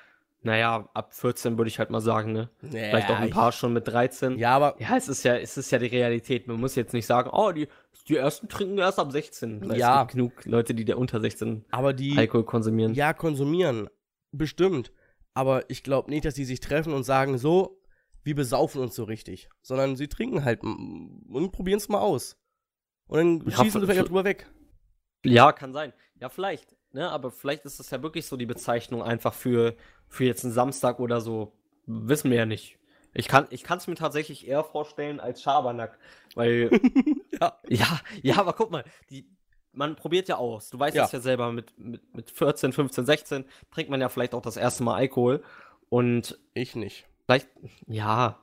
naja, 0.42 0.88
ab 0.92 1.14
14 1.14 1.56
würde 1.56 1.68
ich 1.68 1.78
halt 1.78 1.90
mal 1.90 2.00
sagen, 2.00 2.32
ne? 2.32 2.50
Vielleicht 2.60 3.10
auch 3.10 3.16
ein 3.18 3.28
ich- 3.28 3.34
paar 3.34 3.52
schon 3.52 3.72
mit 3.72 3.86
13. 3.88 4.38
Ja, 4.38 4.54
aber 4.56 4.74
Ja, 4.80 4.96
es 4.96 5.08
ist 5.08 5.22
ja, 5.24 5.36
es 5.36 5.56
ist 5.56 5.70
ja 5.70 5.78
die 5.78 5.86
Realität. 5.86 6.48
Man 6.48 6.58
muss 6.60 6.74
jetzt 6.74 6.92
nicht 6.92 7.06
sagen, 7.06 7.30
oh, 7.32 7.52
die, 7.52 7.68
die 8.08 8.16
ersten 8.16 8.48
trinken 8.48 8.78
erst 8.78 8.98
ab 8.98 9.12
16. 9.12 9.68
Weil 9.68 9.78
Ja. 9.78 9.94
Es 10.02 10.08
gibt 10.08 10.12
genug 10.12 10.44
Leute, 10.44 10.74
die 10.74 10.84
da 10.84 10.96
unter 10.96 11.20
16 11.20 11.64
aber 11.70 11.92
die 11.92 12.18
Alkohol 12.18 12.44
konsumieren. 12.44 12.94
ja 12.94 13.12
konsumieren. 13.14 13.88
Bestimmt. 14.32 14.92
Aber 15.34 15.70
ich 15.70 15.82
glaube 15.82 16.10
nicht, 16.10 16.24
dass 16.24 16.34
die 16.34 16.44
sich 16.44 16.60
treffen 16.60 16.92
und 16.92 17.04
sagen, 17.04 17.38
so, 17.38 17.80
wir 18.22 18.34
besaufen 18.34 18.80
uns 18.80 18.94
so 18.94 19.04
richtig. 19.04 19.48
Sondern 19.62 19.96
sie 19.96 20.08
trinken 20.08 20.44
halt 20.44 20.62
und 20.62 21.50
probieren 21.52 21.78
es 21.78 21.88
mal 21.88 22.00
aus. 22.00 22.36
Und 23.06 23.18
dann 23.18 23.50
Ja, 23.50 23.56
schießen 23.62 23.80
sie 23.80 23.86
vielleicht 23.86 24.02
auch 24.02 24.06
drüber 24.08 24.24
weg. 24.24 24.46
Ja, 25.24 25.52
kann 25.52 25.72
sein. 25.72 25.92
Ja, 26.20 26.28
vielleicht. 26.28 26.76
Ne? 26.92 27.10
Aber 27.10 27.30
vielleicht 27.30 27.64
ist 27.64 27.78
das 27.80 27.90
ja 27.90 28.02
wirklich 28.02 28.26
so 28.26 28.36
die 28.36 28.46
Bezeichnung 28.46 29.02
einfach 29.02 29.34
für, 29.34 29.76
für 30.08 30.24
jetzt 30.24 30.44
einen 30.44 30.52
Samstag 30.52 31.00
oder 31.00 31.20
so. 31.20 31.52
Wissen 31.86 32.30
wir 32.30 32.38
ja 32.38 32.46
nicht. 32.46 32.78
Ich 33.14 33.28
kann 33.28 33.46
ich 33.50 33.68
es 33.68 33.86
mir 33.86 33.94
tatsächlich 33.94 34.46
eher 34.46 34.64
vorstellen 34.64 35.20
als 35.20 35.42
Schabernack. 35.42 35.98
Weil, 36.34 36.70
Ja. 37.40 37.58
ja, 37.68 38.00
ja, 38.22 38.38
aber 38.38 38.52
guck 38.54 38.70
mal, 38.70 38.84
die, 39.10 39.28
man 39.72 39.96
probiert 39.96 40.28
ja 40.28 40.36
aus. 40.36 40.70
Du 40.70 40.78
weißt 40.78 40.96
Ja. 40.96 41.04
es 41.04 41.12
ja 41.12 41.20
selber, 41.20 41.52
mit, 41.52 41.76
mit, 41.78 42.14
mit 42.14 42.30
14, 42.30 42.72
15, 42.72 43.04
16 43.04 43.44
trinkt 43.70 43.90
man 43.90 44.00
ja 44.00 44.08
vielleicht 44.08 44.34
auch 44.34 44.42
das 44.42 44.56
erste 44.56 44.82
Mal 44.84 44.94
Alkohol. 44.96 45.42
Und 45.88 46.38
Ich 46.54 46.74
nicht. 46.76 47.06
Vielleicht, 47.26 47.48
ja, 47.86 48.42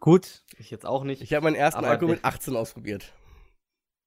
gut, 0.00 0.42
ich 0.58 0.70
jetzt 0.70 0.86
auch 0.86 1.04
nicht. 1.04 1.22
Ich 1.22 1.34
habe 1.34 1.44
meinen 1.44 1.56
ersten 1.56 1.84
Alkohol 1.84 2.14
mit 2.14 2.24
18 2.24 2.56
ausprobiert. 2.56 3.12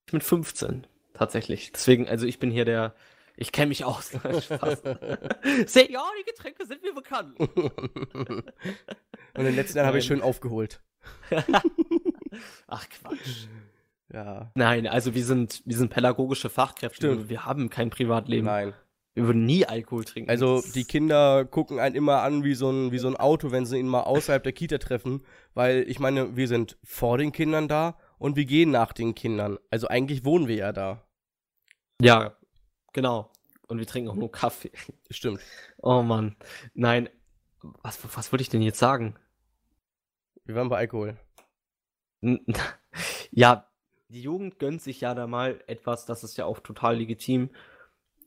Ich 0.07 0.13
mit 0.13 0.23
15, 0.23 0.87
tatsächlich. 1.13 1.71
Deswegen, 1.71 2.07
also 2.07 2.25
ich 2.25 2.39
bin 2.39 2.51
hier 2.51 2.65
der, 2.65 2.95
ich 3.37 3.51
kenne 3.51 3.67
mich 3.67 3.85
aus. 3.85 4.11
Spaß. 4.41 4.83
Seht, 5.65 5.89
ja, 5.89 6.03
die 6.19 6.25
Getränke 6.25 6.65
sind 6.65 6.81
mir 6.83 6.93
bekannt. 6.93 7.39
und 7.39 8.43
in 9.35 9.45
den 9.45 9.55
letzten 9.55 9.77
Jahren 9.77 9.87
habe 9.87 9.99
ich 9.99 10.09
Nein. 10.09 10.19
schön 10.19 10.21
aufgeholt. 10.21 10.81
Ach 12.67 12.87
Quatsch. 12.89 13.47
Ja. 14.13 14.51
Nein, 14.55 14.87
also 14.87 15.13
wir 15.13 15.25
sind, 15.25 15.61
wir 15.65 15.75
sind 15.75 15.89
pädagogische 15.89 16.49
Fachkräfte. 16.49 17.13
Stimmt. 17.13 17.29
Wir 17.29 17.45
haben 17.45 17.69
kein 17.69 17.89
Privatleben. 17.89 18.45
Nein. 18.45 18.73
Wir 19.15 19.25
würden 19.27 19.45
nie 19.45 19.65
Alkohol 19.65 20.03
trinken. 20.03 20.29
Also 20.29 20.61
die 20.73 20.83
Kinder 20.83 21.45
gucken 21.45 21.79
einen 21.79 21.95
immer 21.95 22.21
an 22.21 22.43
wie 22.43 22.53
so 22.53 22.69
ein, 22.69 22.91
wie 22.91 22.99
so 22.99 23.07
ein 23.07 23.15
Auto, 23.15 23.49
wenn 23.51 23.65
sie 23.65 23.79
ihn 23.79 23.87
mal 23.87 24.01
außerhalb 24.01 24.43
der 24.43 24.51
Kita 24.51 24.77
treffen. 24.77 25.23
Weil 25.53 25.89
ich 25.89 25.99
meine, 25.99 26.35
wir 26.35 26.47
sind 26.49 26.77
vor 26.83 27.17
den 27.17 27.31
Kindern 27.31 27.67
da 27.69 27.97
und 28.19 28.35
wir 28.35 28.45
gehen 28.45 28.71
nach 28.71 28.91
den 28.91 29.15
Kindern. 29.15 29.57
Also 29.71 29.87
eigentlich 29.87 30.25
wohnen 30.25 30.47
wir 30.49 30.55
ja 30.57 30.71
da. 30.73 31.01
Ja, 32.01 32.35
genau. 32.91 33.31
Und 33.67 33.79
wir 33.79 33.87
trinken 33.87 34.09
auch 34.09 34.15
nur 34.15 34.31
Kaffee. 34.31 34.71
Stimmt. 35.09 35.39
Oh 35.77 36.01
Mann. 36.01 36.35
Nein. 36.73 37.09
Was, 37.81 37.97
was 38.15 38.31
würde 38.31 38.41
ich 38.41 38.49
denn 38.49 38.61
jetzt 38.61 38.79
sagen? 38.79 39.15
Wir 40.43 40.55
waren 40.55 40.69
bei 40.69 40.77
Alkohol. 40.77 41.17
N- 42.21 42.45
Ja, 43.31 43.69
die 44.09 44.21
Jugend 44.21 44.59
gönnt 44.59 44.81
sich 44.81 45.01
ja 45.01 45.13
da 45.15 45.25
mal 45.27 45.61
etwas, 45.67 46.05
das 46.05 46.23
ist 46.23 46.37
ja 46.37 46.45
auch 46.45 46.59
total 46.59 46.97
legitim. 46.97 47.49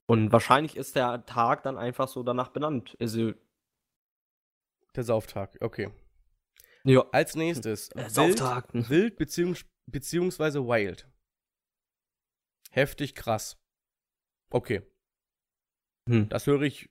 Und 0.08 0.32
wahrscheinlich 0.32 0.76
ist 0.76 0.96
der 0.96 1.26
Tag 1.26 1.62
dann 1.62 1.76
einfach 1.76 2.08
so 2.08 2.22
danach 2.22 2.48
benannt. 2.48 2.96
Also, 2.98 3.32
Der 4.96 5.04
Sauftag. 5.04 5.58
Okay. 5.60 5.90
ja, 6.84 7.04
Als 7.12 7.34
nächstes. 7.36 7.90
äh, 7.90 7.96
Wild, 7.96 8.10
Sauftag. 8.10 8.68
wild 8.72 9.16
beziehungs 9.16 9.66
beziehungsweise 9.86 10.64
wild. 10.66 11.08
Heftig 12.70 13.14
krass. 13.14 13.58
Okay. 14.50 14.82
Hm. 16.08 16.28
Das 16.30 16.46
höre 16.46 16.62
ich. 16.62 16.88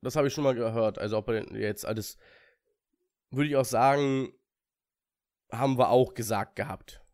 Das 0.00 0.16
habe 0.16 0.28
ich 0.28 0.34
schon 0.34 0.44
mal 0.44 0.54
gehört. 0.54 0.98
Also, 0.98 1.18
ob 1.18 1.28
er 1.28 1.52
jetzt 1.58 1.84
alles. 1.84 2.16
Würde 3.30 3.48
ich 3.50 3.56
auch 3.56 3.64
sagen, 3.66 4.32
haben 5.52 5.76
wir 5.78 5.90
auch 5.90 6.14
gesagt 6.14 6.56
gehabt. 6.56 7.04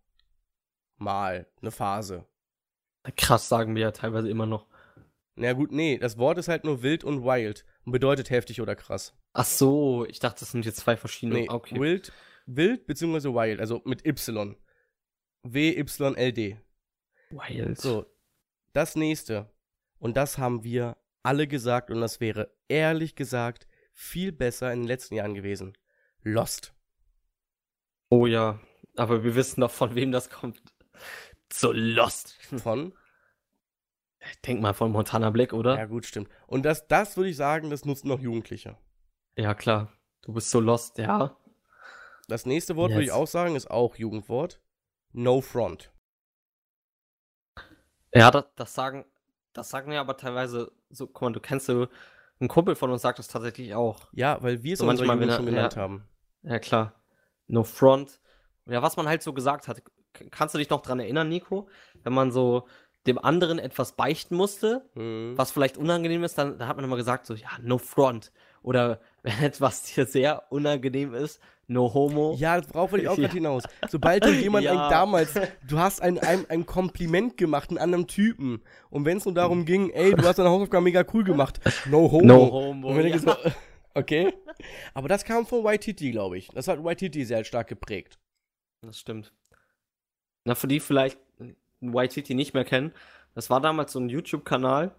Mal. 0.98 1.50
Eine 1.60 1.72
Phase. 1.72 2.28
Krass 3.16 3.48
sagen 3.48 3.74
wir 3.74 3.82
ja 3.82 3.90
teilweise 3.90 4.28
immer 4.28 4.46
noch. 4.46 4.66
Na 5.34 5.52
gut, 5.54 5.72
nee, 5.72 5.98
das 5.98 6.18
Wort 6.18 6.38
ist 6.38 6.48
halt 6.48 6.64
nur 6.64 6.82
wild 6.82 7.04
und 7.04 7.24
wild 7.24 7.64
und 7.84 7.92
bedeutet 7.92 8.30
heftig 8.30 8.60
oder 8.60 8.76
krass. 8.76 9.16
Ach 9.32 9.46
so, 9.46 10.04
ich 10.06 10.18
dachte, 10.18 10.40
das 10.40 10.52
sind 10.52 10.66
jetzt 10.66 10.78
zwei 10.78 10.96
verschiedene. 10.96 11.40
Nee, 11.40 11.48
okay. 11.48 11.80
wild, 11.80 12.12
wild 12.46 12.86
beziehungsweise 12.86 13.32
wild, 13.32 13.60
also 13.60 13.80
mit 13.84 14.04
Y. 14.04 14.56
W-Y-L-D. 15.44 16.60
Wild. 17.30 17.80
So, 17.80 18.06
das 18.72 18.94
nächste. 18.94 19.50
Und 19.98 20.16
das 20.16 20.38
haben 20.38 20.64
wir 20.64 20.96
alle 21.22 21.46
gesagt 21.46 21.90
und 21.90 22.00
das 22.00 22.20
wäre 22.20 22.54
ehrlich 22.68 23.16
gesagt 23.16 23.66
viel 23.92 24.32
besser 24.32 24.72
in 24.72 24.80
den 24.80 24.88
letzten 24.88 25.14
Jahren 25.14 25.34
gewesen. 25.34 25.76
Lost. 26.22 26.74
Oh 28.10 28.26
ja, 28.26 28.60
aber 28.96 29.24
wir 29.24 29.34
wissen 29.34 29.60
doch, 29.62 29.70
von 29.70 29.94
wem 29.94 30.12
das 30.12 30.28
kommt. 30.28 30.60
So 31.52 31.72
lost. 31.72 32.34
Von? 32.62 32.94
Ich 34.20 34.40
denk 34.42 34.60
mal 34.60 34.72
von 34.72 34.92
Montana 34.92 35.30
Black, 35.30 35.52
oder? 35.52 35.76
Ja, 35.76 35.86
gut, 35.86 36.06
stimmt. 36.06 36.28
Und 36.46 36.64
das, 36.64 36.86
das 36.86 37.16
würde 37.16 37.30
ich 37.30 37.36
sagen, 37.36 37.70
das 37.70 37.84
nutzen 37.84 38.08
noch 38.08 38.20
Jugendliche. 38.20 38.76
Ja, 39.36 39.54
klar. 39.54 39.92
Du 40.22 40.32
bist 40.32 40.50
so 40.50 40.60
lost, 40.60 40.98
ja. 40.98 41.36
Das 42.28 42.46
nächste 42.46 42.76
Wort 42.76 42.92
würde 42.92 43.02
ich 43.02 43.08
Yes. 43.08 43.16
auch 43.16 43.26
sagen, 43.26 43.56
ist 43.56 43.70
auch 43.70 43.96
Jugendwort. 43.96 44.60
No 45.12 45.40
front. 45.40 45.92
Ja, 48.14 48.30
das, 48.30 48.44
das 48.54 48.74
sagen, 48.74 49.04
das 49.52 49.70
sagen 49.70 49.90
wir 49.90 50.00
aber 50.00 50.16
teilweise 50.16 50.70
so, 50.90 51.06
guck 51.06 51.22
mal, 51.22 51.32
du 51.32 51.40
kennst 51.40 51.66
so, 51.66 51.88
ein 52.42 52.48
Kumpel 52.48 52.74
von 52.74 52.90
uns 52.90 53.02
sagt 53.02 53.18
das 53.18 53.28
tatsächlich 53.28 53.74
auch. 53.74 54.08
Ja, 54.12 54.42
weil 54.42 54.62
wir 54.62 54.74
es 54.74 54.80
So 54.80 54.86
manchmal, 54.86 55.16
Jugend 55.16 55.32
schon 55.32 55.46
genannt 55.46 55.74
ja. 55.74 55.80
haben. 55.82 56.08
Ja, 56.42 56.58
klar. 56.58 56.94
No 57.46 57.64
front. 57.64 58.20
Ja, 58.66 58.82
was 58.82 58.96
man 58.96 59.08
halt 59.08 59.22
so 59.22 59.32
gesagt 59.32 59.68
hat. 59.68 59.82
Kannst 60.30 60.54
du 60.54 60.58
dich 60.58 60.70
noch 60.70 60.82
dran 60.82 61.00
erinnern, 61.00 61.28
Nico? 61.28 61.68
Wenn 62.02 62.12
man 62.12 62.30
so 62.32 62.66
dem 63.06 63.18
anderen 63.18 63.58
etwas 63.58 63.92
beichten 63.92 64.36
musste, 64.36 64.88
Hm. 64.94 65.32
was 65.36 65.50
vielleicht 65.50 65.76
unangenehm 65.76 66.22
ist, 66.24 66.38
dann 66.38 66.58
da 66.58 66.68
hat 66.68 66.76
man 66.76 66.84
immer 66.84 66.96
gesagt 66.96 67.26
so, 67.26 67.34
ja, 67.34 67.48
no 67.60 67.78
front. 67.78 68.30
Oder 68.62 69.00
wenn 69.22 69.38
etwas 69.42 69.82
dir 69.82 70.06
sehr 70.06 70.44
unangenehm 70.50 71.14
ist, 71.14 71.40
no 71.66 71.92
homo. 71.94 72.34
Ja, 72.38 72.60
darauf 72.60 72.92
wollte 72.92 73.04
ich 73.04 73.08
auch 73.08 73.16
Ja. 73.18 73.22
gerade 73.22 73.34
hinaus. 73.34 73.64
Sobald 73.88 74.24
du 74.24 74.30
jemand 74.30 74.64
Ja. 74.64 74.88
damals, 74.88 75.34
du 75.66 75.78
hast 75.78 76.00
ein, 76.02 76.18
ein, 76.18 76.48
ein 76.50 76.66
Kompliment 76.66 77.36
gemacht, 77.36 77.70
einen 77.70 77.78
anderen 77.78 78.06
Typen. 78.06 78.62
Und 78.90 79.04
wenn 79.04 79.16
es 79.16 79.24
nur 79.24 79.34
darum 79.34 79.64
ging, 79.64 79.90
ey, 79.90 80.12
du 80.14 80.22
hast 80.24 80.38
deine 80.38 80.50
Hausaufgaben 80.50 80.84
mega 80.84 81.04
cool 81.12 81.24
gemacht. 81.24 81.60
No 81.86 82.10
homo. 82.10 82.24
No 82.24 82.52
homo. 82.52 82.88
Und 82.90 82.96
wenn 82.98 83.06
ja. 83.08 83.18
so, 83.18 83.34
okay. 83.94 84.32
Aber 84.94 85.08
das 85.08 85.24
kam 85.24 85.44
von 85.46 85.64
YTT, 85.66 86.12
glaube 86.12 86.38
ich. 86.38 86.48
Das 86.48 86.68
hat 86.68 86.78
YTT 86.84 87.26
sehr 87.26 87.42
stark 87.44 87.66
geprägt. 87.68 88.18
Das 88.82 88.98
stimmt. 88.98 89.32
Na, 90.44 90.54
für 90.54 90.66
die 90.68 90.80
vielleicht 90.80 91.18
YTT 91.80 92.30
nicht 92.30 92.54
mehr 92.54 92.64
kennen, 92.64 92.92
das 93.34 93.50
war 93.50 93.60
damals 93.60 93.92
so 93.92 94.00
ein 94.00 94.08
YouTube-Kanal, 94.08 94.94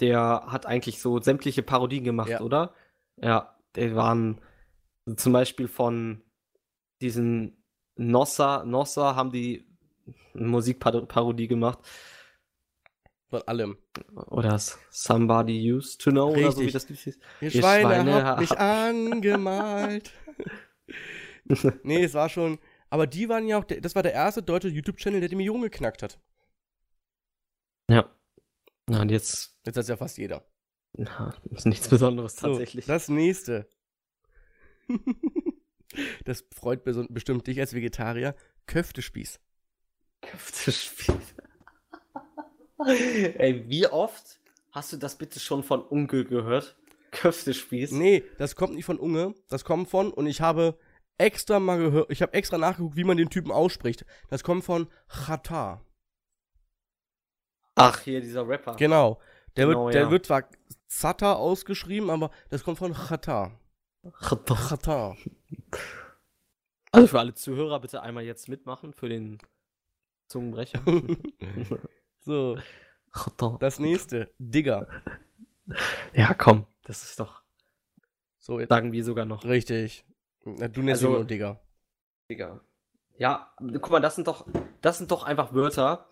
der 0.00 0.44
hat 0.46 0.66
eigentlich 0.66 1.00
so 1.00 1.20
sämtliche 1.20 1.62
Parodien 1.62 2.04
gemacht, 2.04 2.28
Ja. 2.30 2.40
oder? 2.40 2.74
Ja, 3.16 3.56
die 3.76 3.94
waren 3.94 4.40
zum 5.16 5.32
Beispiel 5.32 5.68
von 5.68 6.22
diesen 7.00 7.62
Nossa, 7.96 8.64
Nossa 8.64 9.14
haben 9.16 9.30
die 9.32 9.66
eine 10.34 10.46
Musikparodie 10.46 11.48
gemacht. 11.48 11.78
Von 13.28 13.42
allem. 13.42 13.78
Oder 14.28 14.58
Somebody 14.90 15.72
Used 15.72 16.00
to 16.00 16.10
Know 16.10 16.28
oder 16.30 16.52
so 16.52 16.60
wie 16.60 16.64
Richtig. 16.64 16.72
das 16.74 16.88
Lied 16.88 16.98
hieß. 17.00 17.18
Ihr 17.40 17.54
Ihr 17.54 17.60
Schweine, 17.60 17.82
Schweine 17.88 18.24
habt- 18.24 18.40
mich 18.40 18.58
angemalt. 18.58 20.12
nee, 21.82 22.04
es 22.04 22.14
war 22.14 22.28
schon. 22.28 22.58
Aber 22.90 23.06
die 23.06 23.28
waren 23.28 23.46
ja 23.48 23.58
auch, 23.58 23.64
der- 23.64 23.80
das 23.80 23.94
war 23.94 24.02
der 24.02 24.12
erste 24.12 24.42
deutsche 24.42 24.68
YouTube-Channel, 24.68 25.20
der 25.20 25.28
die 25.28 25.36
Millionen 25.36 25.62
geknackt 25.62 26.02
hat. 26.02 26.18
Ja. 27.90 28.10
Ja, 28.88 29.00
und 29.02 29.10
jetzt 29.10 29.56
Jetzt 29.66 29.76
hat 29.76 29.82
es 29.82 29.88
ja 29.88 29.96
fast 29.96 30.16
jeder. 30.18 30.46
na, 30.92 31.34
ist 31.50 31.66
nichts 31.66 31.88
Besonderes 31.88 32.36
So, 32.36 32.48
tatsächlich. 32.48 32.86
das 32.86 33.08
nächste. 33.08 33.68
das 36.24 36.44
freut 36.54 36.84
bestimmt 36.84 37.46
dich 37.46 37.58
als 37.58 37.74
Vegetarier. 37.74 38.34
Köftespieß. 38.66 39.40
Köftespieß. 40.22 41.34
Ey, 43.38 43.64
wie 43.68 43.86
oft 43.88 44.40
hast 44.70 44.92
du 44.92 44.96
das 44.96 45.16
bitte 45.18 45.40
schon 45.40 45.62
von 45.64 45.84
Onkel 45.88 46.24
gehört? 46.24 46.76
Köftespieß? 47.12 47.92
Nee, 47.92 48.22
das 48.38 48.54
kommt 48.56 48.74
nicht 48.74 48.84
von 48.84 48.98
Unge. 48.98 49.34
Das 49.48 49.64
kommt 49.64 49.88
von, 49.88 50.12
und 50.12 50.26
ich 50.26 50.40
habe 50.40 50.78
extra 51.18 51.60
mal 51.60 51.78
gehört, 51.78 52.10
ich 52.10 52.22
habe 52.22 52.34
extra 52.34 52.58
nachgeguckt, 52.58 52.96
wie 52.96 53.04
man 53.04 53.16
den 53.16 53.30
Typen 53.30 53.50
ausspricht. 53.52 54.04
Das 54.28 54.42
kommt 54.44 54.64
von 54.64 54.88
Chata. 55.08 55.80
Ach, 57.74 58.00
hier 58.00 58.20
dieser 58.20 58.46
Rapper. 58.48 58.76
Genau. 58.76 59.20
Der, 59.56 59.66
Genau, 59.66 59.84
wird, 59.86 59.94
der 59.94 60.02
ja. 60.02 60.10
wird 60.10 60.26
zwar 60.26 60.48
Zata 60.86 61.34
ausgeschrieben, 61.34 62.10
aber 62.10 62.30
das 62.50 62.62
kommt 62.64 62.78
von 62.78 62.92
Chata. 62.94 63.58
Chata. 64.12 65.16
Also 66.92 67.08
für 67.08 67.18
alle 67.18 67.34
Zuhörer 67.34 67.80
bitte 67.80 68.02
einmal 68.02 68.24
jetzt 68.24 68.48
mitmachen 68.48 68.92
für 68.92 69.08
den 69.08 69.38
Zungenbrecher. 70.28 70.80
so, 72.20 72.58
das 73.58 73.78
nächste. 73.78 74.30
Digger. 74.38 74.88
ja, 76.14 76.34
komm, 76.34 76.66
das 76.84 77.02
ist 77.02 77.18
doch, 77.20 77.42
So, 78.38 78.60
jetzt, 78.60 78.68
sagen 78.68 78.92
wir 78.92 79.04
sogar 79.04 79.24
noch. 79.24 79.44
richtig. 79.44 80.04
Na, 80.46 80.68
Du 80.68 80.82
nennst 80.82 81.02
Also- 81.04 81.20
ihn 81.20 81.26
Digger. 81.26 81.60
Digga. 82.30 82.60
Ja, 83.18 83.52
guck 83.58 83.90
mal, 83.90 84.00
das 84.00 84.14
sind 84.14 84.26
doch, 84.28 84.46
das 84.80 84.98
sind 84.98 85.10
doch 85.10 85.22
einfach 85.24 85.54
Wörter, 85.54 86.10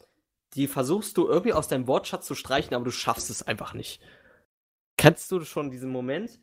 die 0.55 0.69
versuchst 0.69 1.17
du 1.17 1.29
irgendwie 1.29 1.53
aus 1.53 1.69
deinem 1.69 1.87
Wortschatz 1.87 2.27
zu 2.27 2.35
streichen, 2.35 2.75
aber 2.75 2.85
du 2.85 2.91
schaffst 2.91 3.31
es 3.31 3.43
einfach 3.43 3.75
nicht. 3.75 4.01
Kennst 4.97 5.31
du 5.31 5.41
schon 5.45 5.71
diesen 5.71 5.91
Moment? 5.91 6.41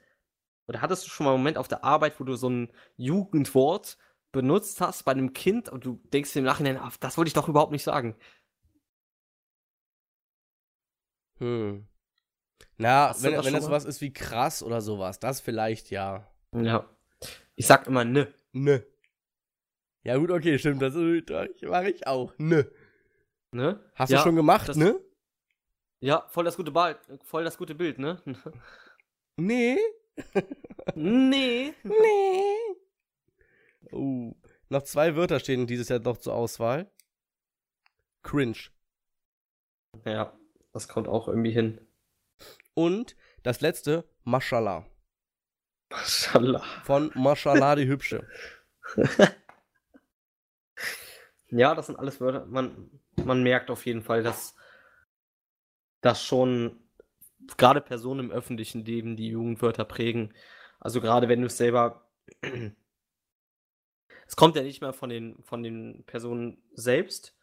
Oder 0.67 0.81
hattest 0.81 1.05
du 1.05 1.09
schon 1.09 1.25
mal 1.25 1.31
einen 1.31 1.39
Moment 1.39 1.57
auf 1.57 1.67
der 1.67 1.83
Arbeit, 1.83 2.19
wo 2.19 2.23
du 2.23 2.35
so 2.35 2.49
ein 2.49 2.71
Jugendwort 2.97 3.97
benutzt 4.31 4.79
hast 4.81 5.03
bei 5.03 5.11
einem 5.11 5.33
Kind 5.33 5.67
und 5.67 5.83
du 5.85 5.95
denkst 6.13 6.31
dir 6.33 6.39
im 6.39 6.45
Nachhinein, 6.45 6.77
ah, 6.77 6.91
das 6.99 7.17
wollte 7.17 7.29
ich 7.29 7.33
doch 7.33 7.49
überhaupt 7.49 7.71
nicht 7.71 7.83
sagen. 7.83 8.15
Hm. 11.39 11.87
Na, 12.77 13.09
Hast 13.09 13.23
wenn, 13.23 13.33
das 13.33 13.45
wenn 13.45 13.53
das 13.53 13.69
was 13.69 13.85
ist 13.85 14.01
wie 14.01 14.13
krass 14.13 14.61
oder 14.63 14.81
sowas, 14.81 15.19
das 15.19 15.41
vielleicht 15.41 15.89
ja. 15.89 16.27
Ja. 16.53 16.87
Ich 17.55 17.67
sag 17.67 17.87
immer 17.87 18.03
ne. 18.03 18.33
Ne. 18.53 18.85
Ja, 20.03 20.17
gut, 20.17 20.31
okay, 20.31 20.57
stimmt, 20.57 20.81
das 20.81 20.95
mache 20.95 21.89
ich 21.91 22.07
auch. 22.07 22.33
Ne. 22.37 22.71
Ne? 23.51 23.83
Hast 23.95 24.09
ja, 24.09 24.17
du 24.17 24.23
schon 24.23 24.35
gemacht, 24.35 24.69
das- 24.69 24.77
ne? 24.77 24.99
Ja, 25.99 26.25
voll 26.29 26.45
das 26.45 26.57
gute 26.57 26.71
Ball, 26.71 26.99
voll 27.23 27.43
das 27.43 27.57
gute 27.57 27.75
Bild, 27.75 27.99
ne? 27.99 28.21
Nee. 29.37 29.77
nee. 30.95 31.73
Nee. 31.83 32.55
Oh. 33.91 34.33
Noch 34.69 34.83
zwei 34.83 35.15
Wörter 35.15 35.39
stehen 35.39 35.67
dieses 35.67 35.89
Jahr 35.89 35.99
noch 35.99 36.17
zur 36.17 36.35
Auswahl. 36.35 36.91
Cringe. 38.23 38.57
Ja, 40.05 40.37
das 40.73 40.87
kommt 40.87 41.07
auch 41.07 41.27
irgendwie 41.27 41.51
hin. 41.51 41.81
Und 42.73 43.15
das 43.43 43.61
letzte, 43.61 44.07
Mashallah. 44.23 44.85
Mashallah. 45.91 46.63
Von 46.83 47.11
Mashallah 47.13 47.75
die 47.75 47.87
Hübsche. 47.87 48.27
Ja, 51.51 51.75
das 51.75 51.87
sind 51.87 51.99
alles 51.99 52.21
Wörter. 52.21 52.45
Man, 52.45 52.89
man 53.25 53.43
merkt 53.43 53.69
auf 53.69 53.85
jeden 53.85 54.01
Fall, 54.01 54.23
dass, 54.23 54.55
dass 55.99 56.23
schon 56.23 56.79
gerade 57.57 57.81
Personen 57.81 58.21
im 58.21 58.31
öffentlichen 58.31 58.85
Leben 58.85 59.17
die 59.17 59.29
Jugendwörter 59.29 59.83
prägen. 59.83 60.33
Also 60.79 61.01
gerade 61.01 61.27
wenn 61.27 61.41
du 61.41 61.47
es 61.47 61.57
selber. 61.57 62.09
es 64.27 64.35
kommt 64.37 64.55
ja 64.55 64.63
nicht 64.63 64.81
mehr 64.81 64.93
von 64.93 65.09
den, 65.09 65.43
von 65.43 65.61
den 65.61 66.05
Personen 66.05 66.63
selbst. 66.73 67.35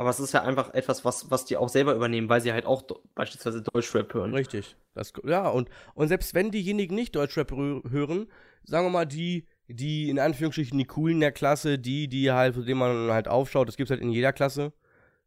Aber 0.00 0.08
es 0.08 0.18
ist 0.18 0.32
ja 0.32 0.42
einfach 0.42 0.72
etwas, 0.72 1.04
was, 1.04 1.30
was 1.30 1.44
die 1.44 1.58
auch 1.58 1.68
selber 1.68 1.94
übernehmen, 1.94 2.30
weil 2.30 2.40
sie 2.40 2.54
halt 2.54 2.64
auch 2.64 2.80
beispielsweise 3.14 3.60
Deutschrap 3.60 4.14
hören. 4.14 4.32
Richtig. 4.32 4.74
Das, 4.94 5.12
ja, 5.26 5.46
und, 5.46 5.68
und 5.92 6.08
selbst 6.08 6.32
wenn 6.32 6.50
diejenigen 6.50 6.94
nicht 6.94 7.14
Deutschrap 7.14 7.50
hören, 7.50 8.26
sagen 8.64 8.86
wir 8.86 8.90
mal, 8.90 9.04
die, 9.04 9.44
die 9.68 10.08
in 10.08 10.18
Anführungsstrichen 10.18 10.78
die 10.78 10.86
coolen 10.86 11.20
der 11.20 11.32
Klasse, 11.32 11.78
die, 11.78 12.08
die 12.08 12.32
halt, 12.32 12.54
zu 12.54 12.62
denen 12.62 12.78
man 12.80 13.10
halt 13.10 13.28
aufschaut, 13.28 13.68
das 13.68 13.76
gibt's 13.76 13.90
halt 13.90 14.00
in 14.00 14.08
jeder 14.10 14.32
Klasse, 14.32 14.72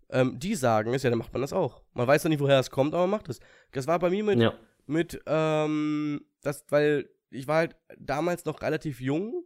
ähm, 0.10 0.40
die 0.40 0.56
sagen 0.56 0.92
es, 0.96 1.04
ja, 1.04 1.12
dann 1.12 1.20
macht 1.20 1.34
man 1.34 1.44
das 1.44 1.54
auch. 1.54 1.84
Man 1.94 2.08
weiß 2.08 2.24
ja 2.24 2.30
nicht, 2.30 2.40
woher 2.40 2.58
es 2.60 2.72
kommt, 2.72 2.96
aber 2.96 3.04
man 3.04 3.12
macht 3.20 3.30
es. 3.30 3.40
Das 3.74 3.86
war 3.86 4.00
bei 4.00 4.10
mir 4.10 4.24
mit, 4.24 4.40
Ja. 4.40 4.56
mit, 4.88 5.22
ähm, 5.28 6.26
das, 6.42 6.66
weil 6.70 7.12
ich 7.30 7.48
war 7.48 7.58
halt 7.58 7.76
damals 8.00 8.46
noch 8.46 8.64
relativ 8.64 9.02
jung 9.02 9.46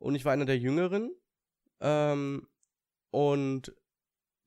und 0.00 0.16
ich 0.16 0.24
war 0.24 0.32
einer 0.32 0.46
der 0.46 0.58
Jüngeren. 0.58 1.12
Ähm, 1.80 2.48
und 3.12 3.72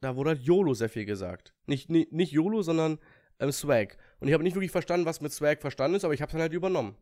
da 0.02 0.16
wurde 0.16 0.32
halt 0.32 0.42
YOLO 0.42 0.74
sehr 0.74 0.90
viel 0.90 1.06
gesagt. 1.06 1.54
Nicht, 1.66 1.90
nicht, 1.90 2.12
nicht 2.12 2.32
YOLO, 2.32 2.62
sondern 2.62 3.00
ähm, 3.40 3.52
Swag. 3.52 3.98
Und 4.20 4.28
ich 4.28 4.34
habe 4.34 4.44
nicht 4.44 4.56
wirklich 4.56 4.72
verstanden, 4.72 5.06
was 5.06 5.22
mit 5.22 5.32
Swag 5.32 5.62
verstanden 5.62 5.96
ist, 5.96 6.06
aber 6.06 6.14
ich 6.14 6.22
habe 6.22 6.30
es 6.30 6.34
dann 6.34 6.42
halt 6.42 6.54
übernommen. 6.54 6.98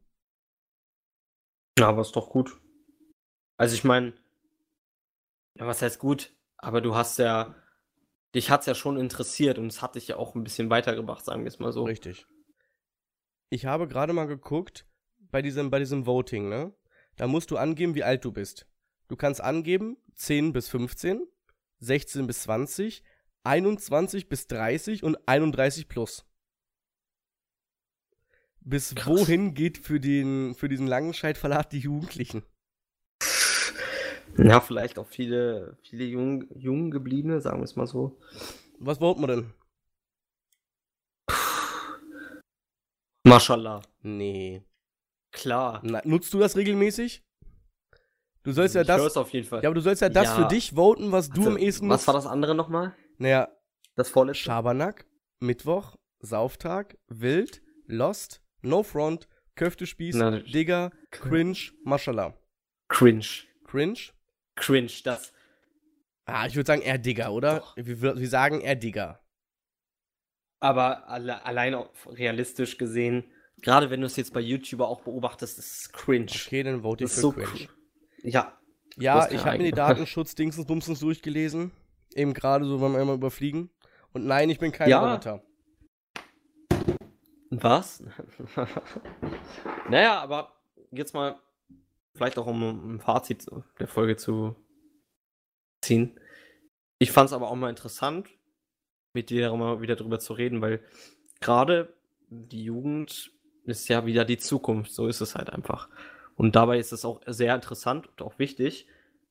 Ja, 1.77 1.89
aber 1.89 2.01
ist 2.01 2.15
doch 2.15 2.29
gut. 2.29 2.59
Also 3.57 3.75
ich 3.75 3.83
meine, 3.83 4.13
ja, 5.55 5.67
was 5.67 5.81
heißt 5.81 5.99
gut? 5.99 6.33
Aber 6.57 6.81
du 6.81 6.95
hast 6.95 7.19
ja, 7.19 7.55
dich 8.33 8.49
hat's 8.49 8.65
ja 8.65 8.75
schon 8.75 8.97
interessiert 8.97 9.57
und 9.57 9.67
es 9.67 9.81
hat 9.81 9.95
dich 9.95 10.07
ja 10.07 10.17
auch 10.17 10.35
ein 10.35 10.43
bisschen 10.43 10.69
weitergebracht, 10.69 11.23
sagen 11.23 11.43
wir 11.43 11.47
es 11.49 11.59
mal 11.59 11.71
so. 11.71 11.83
Richtig. 11.83 12.25
Ich 13.49 13.65
habe 13.65 13.87
gerade 13.87 14.13
mal 14.13 14.25
geguckt, 14.25 14.85
bei 15.17 15.41
diesem, 15.41 15.69
bei 15.69 15.79
diesem 15.79 16.05
Voting, 16.05 16.49
ne? 16.49 16.73
Da 17.17 17.27
musst 17.27 17.51
du 17.51 17.57
angeben, 17.57 17.95
wie 17.95 18.03
alt 18.03 18.25
du 18.25 18.31
bist. 18.31 18.67
Du 19.07 19.15
kannst 19.15 19.39
angeben 19.41 19.97
10 20.15 20.51
bis 20.51 20.69
15, 20.69 21.27
16 21.85 22.27
bis 22.27 22.43
20, 22.43 23.03
21 23.43 24.27
bis 24.27 24.47
30 24.47 25.03
und 25.03 25.17
31 25.27 25.87
plus. 25.87 26.25
Bis 28.61 28.95
Krass. 28.95 29.07
wohin 29.07 29.53
geht 29.53 29.77
für, 29.77 29.99
den, 29.99 30.55
für 30.55 30.67
diesen 30.67 30.87
Langenscheid-Verlag 30.87 31.69
die 31.69 31.79
Jugendlichen? 31.79 32.43
Ja, 34.37 34.59
vielleicht 34.59 34.97
auch 34.97 35.07
viele, 35.07 35.77
viele 35.81 36.03
jung, 36.05 36.45
jung 36.55 36.91
gebliebene, 36.91 37.39
sagen 37.39 37.59
wir 37.59 37.65
es 37.65 37.75
mal 37.75 37.87
so. 37.87 38.19
Was 38.79 38.97
voten 38.97 39.21
wir 39.21 39.27
denn? 39.27 39.53
Mashallah. 43.23 43.81
Nee. 44.01 44.61
Klar. 45.31 45.81
Na, 45.83 46.01
nutzt 46.03 46.33
du 46.33 46.39
das 46.39 46.55
regelmäßig? 46.57 47.23
Du 48.45 48.51
sollst 48.51 48.75
ja 48.75 48.81
ich 48.81 48.87
das. 48.87 49.01
hör's 49.01 49.17
auf 49.17 49.31
jeden 49.31 49.47
Fall. 49.47 49.61
Ja, 49.63 49.69
aber 49.69 49.75
du 49.75 49.81
sollst 49.81 50.01
ja 50.01 50.09
das 50.09 50.25
Ja. 50.27 50.35
für 50.35 50.47
dich 50.47 50.71
voten, 50.75 51.11
was 51.11 51.29
du 51.29 51.41
Also, 51.41 51.49
am 51.51 51.57
ehesten 51.57 51.89
Was 51.89 52.05
war 52.07 52.13
das 52.13 52.25
andere 52.25 52.55
nochmal? 52.55 52.95
Naja, 53.17 53.49
Das 53.95 54.09
vorletzte? 54.09 54.43
Schabernack, 54.43 55.05
Mittwoch, 55.39 55.95
Sauftag, 56.19 56.97
Wild, 57.07 57.61
Lost, 57.87 58.41
No 58.61 58.83
Front, 58.83 59.27
Köftespieß, 59.55 60.15
Na, 60.15 60.39
Digger, 60.39 60.91
Cringe, 61.11 61.57
Mashallah. 61.83 62.33
Cringe. 62.87 63.25
Cringe? 63.65 63.99
Cringe, 64.55 64.91
das. 65.03 65.31
Ah, 66.25 66.45
ich 66.47 66.55
würde 66.55 66.67
sagen 66.67 66.81
eher 66.81 66.97
Digger, 66.97 67.31
oder? 67.31 67.63
Wir, 67.75 68.01
wir 68.17 68.29
sagen 68.29 68.61
eher 68.61 68.75
Digger. 68.75 69.21
Aber 70.59 71.07
alle, 71.09 71.45
allein 71.45 71.75
realistisch 72.07 72.77
gesehen, 72.77 73.23
gerade 73.61 73.89
wenn 73.89 74.01
du 74.01 74.07
es 74.07 74.15
jetzt 74.15 74.33
bei 74.33 74.39
YouTuber 74.39 74.87
auch 74.87 75.01
beobachtest, 75.01 75.59
ist 75.59 75.71
es 75.81 75.91
cringe. 75.91 76.25
Okay, 76.31 76.63
dann 76.63 76.81
vote 76.81 77.03
ich 77.03 77.11
für 77.11 77.19
so 77.19 77.31
Cringe. 77.31 77.69
Ja, 78.25 78.57
Ja, 78.97 79.29
ich 79.29 79.45
habe 79.45 79.57
mir 79.57 79.65
die. 79.65 79.71
Datenschutz-Dingsens 79.71 80.65
Bumsens 80.65 80.99
durchgelesen. 80.99 81.71
Eben 82.15 82.33
gerade 82.33 82.65
so, 82.65 82.81
wenn 82.81 82.93
wir 82.93 82.99
einmal 82.99 83.15
überfliegen. 83.15 83.69
Und 84.13 84.25
nein, 84.25 84.49
ich 84.49 84.59
bin 84.59 84.71
kein 84.71 84.89
Ja. 84.89 85.05
Roboter. 85.05 85.43
Was? 87.51 88.03
naja, 89.89 90.19
aber 90.21 90.53
jetzt 90.91 91.13
mal 91.13 91.35
vielleicht 92.13 92.37
auch 92.37 92.47
um 92.47 92.95
ein 92.95 92.99
Fazit 92.99 93.45
der 93.79 93.87
Folge 93.87 94.15
zu 94.17 94.55
ziehen. 95.81 96.19
Ich 96.97 97.11
fand 97.11 97.27
es 97.29 97.33
aber 97.33 97.49
auch 97.49 97.55
mal 97.55 97.69
interessant, 97.69 98.29
mit 99.13 99.29
dir 99.29 99.53
mal 99.53 99.81
wieder 99.81 99.95
drüber 99.95 100.19
zu 100.19 100.33
reden, 100.33 100.61
weil 100.61 100.81
gerade 101.41 101.93
die 102.29 102.63
Jugend 102.63 103.31
ist 103.65 103.87
ja 103.89 104.05
wieder 104.05 104.25
die 104.25 104.37
Zukunft, 104.37 104.91
so 104.91 105.07
ist 105.07 105.21
es 105.21 105.35
halt 105.35 105.49
einfach. 105.49 105.89
Und 106.35 106.55
dabei 106.55 106.79
ist 106.79 106.91
es 106.91 107.05
auch 107.05 107.21
sehr 107.25 107.55
interessant 107.55 108.07
und 108.07 108.21
auch 108.21 108.37
wichtig, 108.39 108.87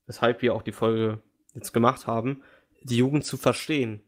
weshalb 0.06 0.42
wir 0.42 0.54
auch 0.54 0.62
die 0.62 0.72
Folge 0.72 1.22
jetzt 1.54 1.72
gemacht 1.72 2.06
haben, 2.06 2.42
die 2.82 2.96
Jugend 2.96 3.24
zu 3.24 3.36
verstehen 3.36 4.02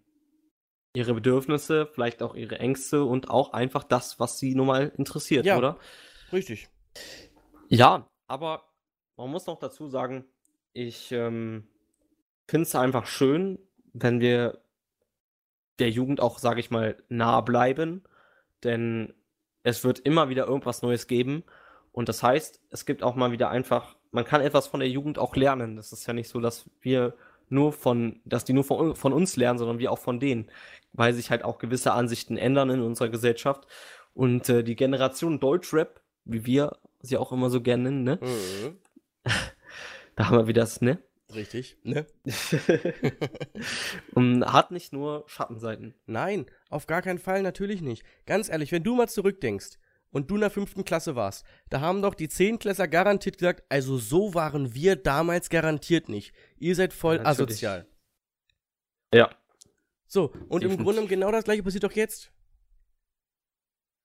ihre 0.94 1.12
Bedürfnisse, 1.12 1.86
vielleicht 1.92 2.22
auch 2.22 2.34
ihre 2.34 2.58
Ängste 2.58 3.04
und 3.04 3.28
auch 3.28 3.52
einfach 3.52 3.84
das, 3.84 4.18
was 4.18 4.38
sie 4.38 4.54
nun 4.54 4.66
mal 4.66 4.92
interessiert, 4.96 5.44
Ja. 5.44 5.58
oder? 5.58 5.78
Richtig. 6.32 6.68
Ja, 7.68 8.08
aber 8.26 8.64
man 9.18 9.30
muss 9.30 9.46
noch 9.46 9.58
dazu 9.58 9.88
sagen, 9.88 10.24
ich 10.72 11.12
ähm, 11.12 11.68
finde 12.48 12.62
es 12.62 12.74
einfach 12.74 13.06
schön, 13.06 13.58
wenn 13.92 14.20
wir 14.20 14.62
der 15.78 15.90
Jugend 15.90 16.20
auch, 16.20 16.38
sage 16.38 16.60
ich 16.60 16.70
mal, 16.70 16.96
nah 17.10 17.42
bleiben, 17.42 18.02
denn 18.64 19.12
es 19.62 19.84
wird 19.84 19.98
immer 19.98 20.30
wieder 20.30 20.46
irgendwas 20.46 20.80
Neues 20.80 21.06
geben 21.06 21.44
und 21.96 22.10
das 22.10 22.22
heißt, 22.22 22.60
es 22.68 22.84
gibt 22.84 23.02
auch 23.02 23.14
mal 23.14 23.32
wieder 23.32 23.48
einfach, 23.48 23.96
man 24.10 24.26
kann 24.26 24.42
etwas 24.42 24.66
von 24.66 24.80
der 24.80 24.88
Jugend 24.90 25.18
auch 25.18 25.34
lernen. 25.34 25.76
Das 25.76 25.94
ist 25.94 26.06
ja 26.06 26.12
nicht 26.12 26.28
so, 26.28 26.40
dass 26.40 26.68
wir 26.82 27.14
nur 27.48 27.72
von, 27.72 28.20
dass 28.26 28.44
die 28.44 28.52
nur 28.52 28.64
von, 28.64 28.94
von 28.94 29.14
uns 29.14 29.36
lernen, 29.36 29.58
sondern 29.58 29.78
wir 29.78 29.90
auch 29.90 29.98
von 29.98 30.20
denen, 30.20 30.50
weil 30.92 31.14
sich 31.14 31.30
halt 31.30 31.42
auch 31.42 31.56
gewisse 31.56 31.92
Ansichten 31.92 32.36
ändern 32.36 32.68
in 32.68 32.82
unserer 32.82 33.08
Gesellschaft 33.08 33.66
und 34.12 34.46
äh, 34.50 34.62
die 34.62 34.76
Generation 34.76 35.40
Deutschrap, 35.40 36.02
wie 36.26 36.44
wir 36.44 36.76
sie 37.00 37.16
auch 37.16 37.32
immer 37.32 37.48
so 37.48 37.62
gerne 37.62 37.84
nennen, 37.84 38.04
ne? 38.04 38.18
Mhm. 38.20 38.76
Da 40.16 40.28
haben 40.28 40.36
wir 40.36 40.48
wieder 40.48 40.62
das, 40.62 40.82
ne? 40.82 40.98
Richtig. 41.34 41.78
Ne? 41.82 42.06
und 44.14 44.44
hat 44.44 44.70
nicht 44.70 44.92
nur 44.92 45.24
Schattenseiten. 45.28 45.94
Nein, 46.04 46.44
auf 46.68 46.86
gar 46.86 47.00
keinen 47.00 47.18
Fall, 47.18 47.40
natürlich 47.40 47.80
nicht. 47.80 48.04
Ganz 48.26 48.50
ehrlich, 48.50 48.70
wenn 48.70 48.82
du 48.82 48.94
mal 48.94 49.08
zurückdenkst 49.08 49.78
und 50.16 50.30
du 50.30 50.36
in 50.36 50.40
der 50.40 50.50
fünften 50.50 50.82
Klasse 50.82 51.14
warst, 51.14 51.44
da 51.68 51.82
haben 51.82 52.00
doch 52.00 52.14
die 52.14 52.30
Zehntklässler 52.30 52.88
garantiert 52.88 53.36
gesagt, 53.36 53.64
also 53.68 53.98
so 53.98 54.32
waren 54.32 54.72
wir 54.72 54.96
damals 54.96 55.50
garantiert 55.50 56.08
nicht. 56.08 56.34
Ihr 56.56 56.74
seid 56.74 56.94
voll 56.94 57.18
natürlich. 57.18 57.40
asozial. 57.40 57.86
Ja. 59.12 59.28
So, 60.06 60.32
und 60.48 60.62
im 60.62 60.70
Definitiv. 60.70 60.84
Grunde 60.84 61.06
genau 61.06 61.30
das 61.30 61.44
gleiche 61.44 61.62
passiert 61.62 61.84
doch 61.84 61.92
jetzt. 61.92 62.32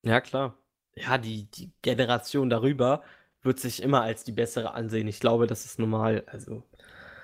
Ja, 0.04 0.20
klar. 0.20 0.58
Ja, 0.96 1.18
die, 1.18 1.50
die 1.50 1.72
Generation 1.82 2.50
darüber 2.50 3.04
wird 3.42 3.62
sich 3.62 3.82
immer 3.82 4.02
als 4.02 4.26
die 4.26 4.34
bessere 4.34 4.74
ansehen. 4.74 5.08
Ich 5.08 5.22
glaube, 5.22 5.48
das 5.48 5.64
ist 5.64 5.80
normal. 5.80 6.26
Also, 6.28 6.68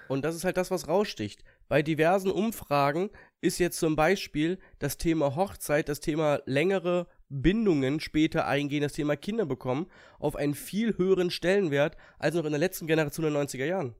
Und 0.07 0.23
das 0.23 0.33
ist 0.33 0.45
halt 0.45 0.55
das, 0.55 0.71
was 0.71 0.87
raussticht. 0.87 1.43
Bei 1.67 1.81
diversen 1.81 2.31
Umfragen 2.31 3.09
ist 3.41 3.59
jetzt 3.59 3.79
zum 3.79 3.97
Beispiel 3.97 4.59
das 4.79 4.97
Thema 4.97 5.35
Hochzeit, 5.35 5.89
das 5.89 5.99
Thema 5.99 6.39
längere 6.45 7.07
Bindungen 7.29 7.99
später 7.99 8.47
eingehen, 8.47 8.81
das 8.81 8.93
Thema 8.93 9.15
Kinder 9.15 9.45
bekommen, 9.45 9.89
auf 10.19 10.35
einen 10.35 10.55
viel 10.55 10.97
höheren 10.97 11.29
Stellenwert 11.29 11.97
als 12.19 12.35
noch 12.35 12.45
in 12.45 12.51
der 12.51 12.59
letzten 12.59 12.87
Generation 12.87 13.31
der 13.31 13.43
90er 13.43 13.65
Jahren. 13.65 13.95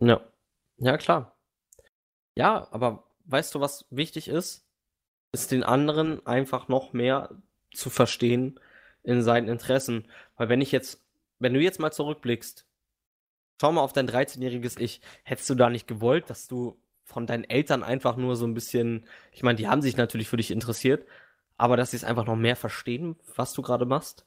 ja. 0.00 0.20
Ja, 0.78 0.98
klar. 0.98 1.34
Ja, 2.34 2.68
aber 2.70 3.04
weißt 3.24 3.54
du, 3.54 3.60
was 3.60 3.86
wichtig 3.90 4.28
ist? 4.28 4.66
Ist 5.32 5.50
den 5.52 5.62
anderen 5.62 6.24
einfach 6.26 6.68
noch 6.68 6.92
mehr 6.92 7.30
zu 7.72 7.90
verstehen 7.90 8.60
in 9.02 9.22
seinen 9.22 9.48
Interessen. 9.48 10.10
Weil 10.36 10.48
wenn 10.48 10.60
ich 10.60 10.72
jetzt, 10.72 11.02
wenn 11.38 11.54
du 11.54 11.60
jetzt 11.60 11.80
mal 11.80 11.92
zurückblickst, 11.92 12.66
schau 13.60 13.72
mal 13.72 13.80
auf 13.80 13.92
dein 13.92 14.08
13-jähriges 14.08 14.78
Ich, 14.78 15.00
hättest 15.24 15.48
du 15.48 15.54
da 15.54 15.70
nicht 15.70 15.86
gewollt, 15.86 16.28
dass 16.28 16.46
du 16.46 16.78
von 17.04 17.26
deinen 17.26 17.44
Eltern 17.44 17.82
einfach 17.82 18.16
nur 18.16 18.36
so 18.36 18.46
ein 18.46 18.54
bisschen, 18.54 19.06
ich 19.32 19.42
meine, 19.42 19.56
die 19.56 19.68
haben 19.68 19.80
sich 19.80 19.96
natürlich 19.96 20.28
für 20.28 20.36
dich 20.36 20.50
interessiert, 20.50 21.06
aber 21.56 21.76
dass 21.76 21.90
sie 21.90 21.96
es 21.96 22.04
einfach 22.04 22.26
noch 22.26 22.36
mehr 22.36 22.56
verstehen, 22.56 23.16
was 23.34 23.52
du 23.52 23.62
gerade 23.62 23.86
machst? 23.86 24.26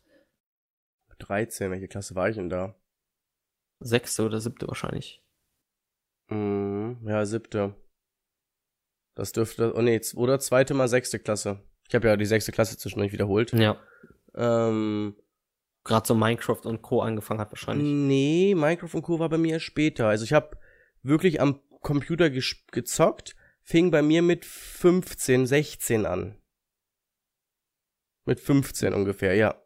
13, 1.20 1.70
welche 1.72 1.88
Klasse 1.88 2.16
war 2.16 2.30
ich 2.30 2.36
denn 2.36 2.50
da? 2.50 2.76
Sechste 3.80 4.26
oder 4.26 4.40
siebte 4.40 4.68
wahrscheinlich. 4.68 5.22
Mhm, 6.30 7.00
ja, 7.06 7.26
siebte. 7.26 7.76
Das 9.16 9.32
dürfte, 9.34 9.74
oh 9.76 9.82
nee, 9.82 10.00
oder 10.16 10.40
zweite 10.40 10.74
mal 10.74 10.88
sechste 10.88 11.20
Klasse. 11.20 11.62
Ich 11.88 11.96
habe 11.96 12.08
ja 12.08 12.16
die 12.16 12.26
sechste 12.26 12.52
Klasse 12.52 12.78
zwischendurch 12.78 13.12
wiederholt. 13.12 13.52
Ja. 13.54 13.78
Ähm, 14.36 15.16
Gerade 15.84 16.08
so 16.08 16.16
Minecraft 16.16 16.62
und 16.66 16.82
Co. 16.82 17.02
angefangen 17.02 17.40
hat 17.40 17.52
wahrscheinlich. 17.52 17.88
nee, 17.88 18.54
Minecraft 18.56 18.94
und 18.94 19.02
Co. 19.02 19.20
war 19.20 19.30
bei 19.30 19.38
mir 19.38 19.60
später. 19.60 20.08
Also 20.08 20.24
ich 20.24 20.34
habe 20.34 20.58
wirklich 21.02 21.42
am 21.42 21.60
Computer 21.82 22.30
gezockt, 22.30 23.36
fing 23.62 23.92
bei 23.92 24.02
mir 24.02 24.22
mit 24.22 24.46
15, 24.46 25.48
16 25.48 26.06
an. 26.06 26.39
Mit 28.30 28.40
15 28.40 28.94
ungefähr, 28.94 29.34
ja. 29.34 29.60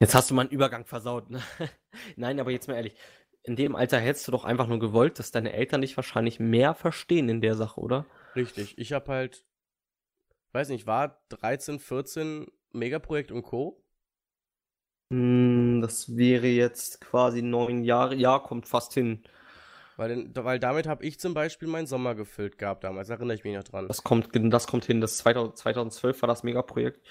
Jetzt 0.00 0.14
hast 0.14 0.30
du 0.30 0.34
mal 0.34 0.40
einen 0.40 0.50
Übergang 0.50 0.86
versaut. 0.86 1.28
Ne? 1.28 1.42
Nein, 2.16 2.40
aber 2.40 2.50
jetzt 2.50 2.66
mal 2.66 2.76
ehrlich. 2.76 2.96
In 3.42 3.56
dem 3.56 3.76
Alter 3.76 3.98
hättest 3.98 4.26
du 4.26 4.32
doch 4.32 4.46
einfach 4.46 4.68
nur 4.68 4.78
gewollt, 4.78 5.18
dass 5.18 5.30
deine 5.30 5.52
Eltern 5.52 5.82
dich 5.82 5.98
wahrscheinlich 5.98 6.40
mehr 6.40 6.72
verstehen 6.72 7.28
in 7.28 7.42
der 7.42 7.56
Sache, 7.56 7.78
oder? 7.78 8.06
Richtig. 8.34 8.78
Ich 8.78 8.94
habe 8.94 9.12
halt, 9.12 9.44
weiß 10.52 10.70
nicht, 10.70 10.86
war 10.86 11.22
13, 11.28 11.78
14 11.78 12.46
Megaprojekt 12.72 13.32
und 13.32 13.42
Co. 13.42 13.84
Hm, 15.12 15.82
das 15.82 16.16
wäre 16.16 16.46
jetzt 16.46 17.02
quasi 17.02 17.42
neun 17.42 17.84
Jahre. 17.84 18.14
Ja, 18.14 18.38
kommt 18.38 18.66
fast 18.66 18.94
hin. 18.94 19.24
Weil, 19.96 20.28
weil 20.34 20.58
damit 20.58 20.86
habe 20.86 21.04
ich 21.04 21.20
zum 21.20 21.34
Beispiel 21.34 21.68
meinen 21.68 21.86
Sommer 21.86 22.14
gefüllt 22.14 22.58
gehabt 22.58 22.82
damals, 22.82 23.10
erinnere 23.10 23.36
ich 23.36 23.44
mich 23.44 23.54
noch 23.54 23.62
dran. 23.62 23.86
Das 23.86 24.02
kommt, 24.02 24.30
das 24.32 24.66
kommt 24.66 24.84
hin. 24.84 25.00
Das 25.00 25.18
2000, 25.18 25.56
2012 25.56 26.22
war 26.22 26.26
das 26.26 26.42
Megaprojekt. 26.42 27.06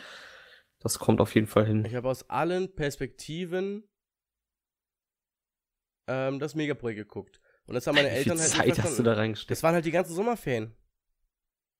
Das 0.79 0.99
kommt 0.99 1.21
auf 1.21 1.33
jeden 1.33 1.47
Fall 1.47 1.65
hin. 1.65 1.85
Ich 1.85 1.95
habe 1.95 2.09
aus 2.09 2.29
allen 2.29 2.75
Perspektiven 2.75 3.87
ähm, 6.07 6.39
das 6.39 6.55
Megaprojekt 6.55 6.99
geguckt. 6.99 7.39
Und 7.65 7.75
das 7.75 7.87
haben 7.87 7.95
meine 7.95 8.09
Wie 8.09 8.15
Eltern 8.15 8.37
viel 8.37 8.59
halt 8.59 8.75
Zeit 8.75 8.83
hast 8.83 8.99
du 8.99 9.03
da 9.03 9.13
reingesteckt? 9.13 9.51
Das 9.51 9.63
waren 9.63 9.75
halt 9.75 9.85
die 9.85 9.91
ganzen 9.91 10.13
Sommerferien. 10.13 10.75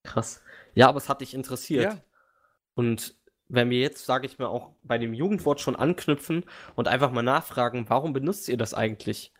Krass. 0.03 0.41
Ja, 0.73 0.87
aber 0.87 0.97
es 0.97 1.09
hat 1.09 1.19
dich 1.19 1.33
interessiert. 1.33 1.83
Ja. 1.83 2.01
Und 2.75 3.17
wenn 3.49 3.69
wir 3.69 3.79
jetzt, 3.79 4.05
sage 4.05 4.25
ich 4.25 4.39
mal, 4.39 4.47
auch 4.47 4.71
bei 4.83 4.97
dem 4.97 5.13
Jugendwort 5.13 5.59
schon 5.59 5.75
anknüpfen 5.75 6.45
und 6.75 6.87
einfach 6.87 7.11
mal 7.11 7.23
nachfragen, 7.23 7.89
warum 7.89 8.13
benutzt 8.13 8.47
ihr 8.47 8.57
das 8.57 8.73
eigentlich? 8.73 9.33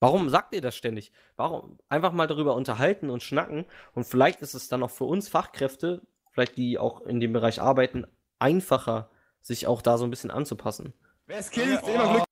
Warum 0.00 0.28
sagt 0.28 0.54
ihr 0.54 0.60
das 0.60 0.76
ständig? 0.76 1.12
Warum 1.36 1.78
einfach 1.88 2.12
mal 2.12 2.26
darüber 2.26 2.54
unterhalten 2.54 3.10
und 3.10 3.22
schnacken 3.22 3.66
und 3.94 4.04
vielleicht 4.04 4.40
ist 4.42 4.54
es 4.54 4.68
dann 4.68 4.82
auch 4.82 4.90
für 4.90 5.04
uns 5.04 5.28
Fachkräfte, 5.28 6.02
vielleicht 6.30 6.56
die 6.56 6.78
auch 6.78 7.00
in 7.02 7.20
dem 7.20 7.32
Bereich 7.32 7.60
arbeiten, 7.60 8.06
einfacher, 8.38 9.10
sich 9.40 9.66
auch 9.66 9.82
da 9.82 9.98
so 9.98 10.04
ein 10.04 10.10
bisschen 10.10 10.30
anzupassen. 10.30 10.92
Wer 11.26 11.42
skillt, 11.42 11.82
immer 11.86 12.12
Glück. 12.12 12.24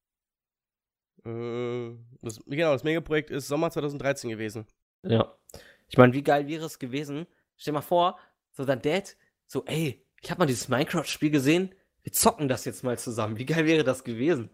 Äh, 1.25 1.97
Das, 2.23 2.41
genau, 2.47 2.73
das 2.73 2.85
Megaprojekt 2.85 3.31
ist 3.31 3.49
Sommer 3.49 3.71
2013 3.71 4.31
gewesen. 4.31 4.67
Ja. 5.03 5.37
Ich 5.89 5.99
meine, 5.99 6.13
wie 6.13 6.23
geil 6.23 6.47
wäre 6.49 6.67
es 6.67 6.79
gewesen? 6.79 7.27
Stell 7.57 7.73
dir 7.73 7.79
mal 7.79 7.83
vor, 7.83 8.19
so 8.53 8.65
dein 8.65 8.83
Dad, 8.83 9.17
so, 9.47 9.65
ey, 9.67 10.05
ich 10.21 10.31
habe 10.31 10.41
mal 10.41 10.47
dieses 10.47 10.69
Minecraft-Spiel 10.69 11.31
gesehen, 11.31 11.75
wir 12.03 12.13
zocken 12.13 12.49
das 12.49 12.65
jetzt 12.65 12.85
mal 12.85 12.99
zusammen. 12.99 13.39
Wie 13.39 13.47
geil 13.47 13.67
wäre 13.67 13.85
das 13.85 14.05
gewesen? 14.05 14.51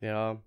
Ja. 0.00 0.42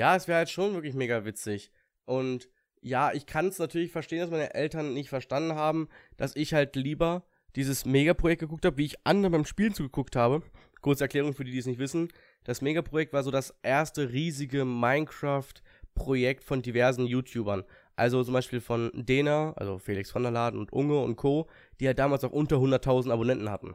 Ja, 0.00 0.16
es 0.16 0.28
wäre 0.28 0.38
halt 0.38 0.48
schon 0.48 0.72
wirklich 0.72 0.94
mega 0.94 1.26
witzig. 1.26 1.70
Und 2.06 2.48
ja, 2.80 3.12
ich 3.12 3.26
kann 3.26 3.48
es 3.48 3.58
natürlich 3.58 3.92
verstehen, 3.92 4.20
dass 4.20 4.30
meine 4.30 4.54
Eltern 4.54 4.94
nicht 4.94 5.10
verstanden 5.10 5.56
haben, 5.56 5.90
dass 6.16 6.36
ich 6.36 6.54
halt 6.54 6.74
lieber 6.74 7.26
dieses 7.54 7.84
Megaprojekt 7.84 8.40
geguckt 8.40 8.64
habe, 8.64 8.78
wie 8.78 8.86
ich 8.86 9.06
anderen 9.06 9.32
beim 9.32 9.44
Spielen 9.44 9.74
zugeguckt 9.74 10.16
habe. 10.16 10.42
Kurze 10.80 11.04
Erklärung 11.04 11.34
für 11.34 11.44
die, 11.44 11.50
die 11.50 11.58
es 11.58 11.66
nicht 11.66 11.78
wissen. 11.78 12.08
Das 12.44 12.62
Megaprojekt 12.62 13.12
war 13.12 13.22
so 13.22 13.30
das 13.30 13.54
erste 13.62 14.10
riesige 14.10 14.64
Minecraft-Projekt 14.64 16.44
von 16.44 16.62
diversen 16.62 17.04
YouTubern. 17.04 17.64
Also 17.94 18.24
zum 18.24 18.32
Beispiel 18.32 18.62
von 18.62 18.90
Dena, 18.94 19.52
also 19.58 19.78
Felix 19.78 20.10
von 20.10 20.22
der 20.22 20.32
Laden 20.32 20.58
und 20.58 20.72
Unge 20.72 20.98
und 20.98 21.16
Co., 21.16 21.46
die 21.78 21.86
halt 21.86 21.98
damals 21.98 22.24
auch 22.24 22.32
unter 22.32 22.56
100.000 22.56 23.12
Abonnenten 23.12 23.50
hatten. 23.50 23.74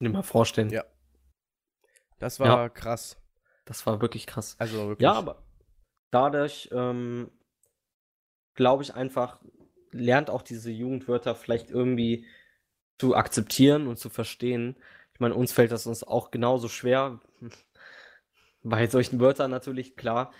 Dir 0.00 0.10
mal 0.10 0.22
vorstellen. 0.22 0.70
Ja. 0.70 0.84
Das 2.20 2.38
war 2.38 2.70
krass. 2.70 3.20
Das 3.66 3.84
war 3.86 4.00
wirklich 4.00 4.26
krass. 4.26 4.56
Also 4.58 4.88
wirklich. 4.88 5.04
Ja, 5.04 5.12
aber 5.12 5.42
dadurch, 6.10 6.70
ähm, 6.72 7.30
glaube 8.54 8.82
ich 8.82 8.94
einfach, 8.94 9.40
lernt 9.90 10.30
auch 10.30 10.42
diese 10.42 10.70
Jugendwörter 10.70 11.34
vielleicht 11.34 11.70
irgendwie 11.70 12.26
zu 12.98 13.14
akzeptieren 13.14 13.86
und 13.86 13.98
zu 13.98 14.08
verstehen. 14.08 14.76
Ich 15.12 15.20
meine, 15.20 15.34
uns 15.34 15.52
fällt 15.52 15.72
das 15.72 15.86
uns 15.86 16.02
auch 16.02 16.30
genauso 16.30 16.68
schwer. 16.68 17.20
Bei 18.62 18.86
solchen 18.86 19.20
Wörtern 19.20 19.50
natürlich, 19.50 19.96
klar. 19.96 20.32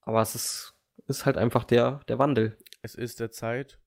Aber 0.00 0.22
es 0.22 0.34
ist, 0.34 0.74
ist 1.06 1.26
halt 1.26 1.36
einfach 1.36 1.64
der, 1.64 2.00
der 2.08 2.18
Wandel. 2.18 2.56
Es 2.82 2.94
ist 2.94 3.20
der 3.20 3.30
Zeit, 3.30 3.78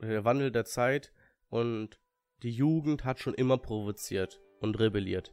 der 0.00 0.24
Wandel 0.24 0.50
der 0.50 0.64
Zeit 0.64 1.12
und 1.48 2.00
die 2.42 2.50
Jugend 2.50 3.04
hat 3.04 3.20
schon 3.20 3.34
immer 3.34 3.58
provoziert 3.58 4.40
und 4.60 4.78
rebelliert. 4.78 5.32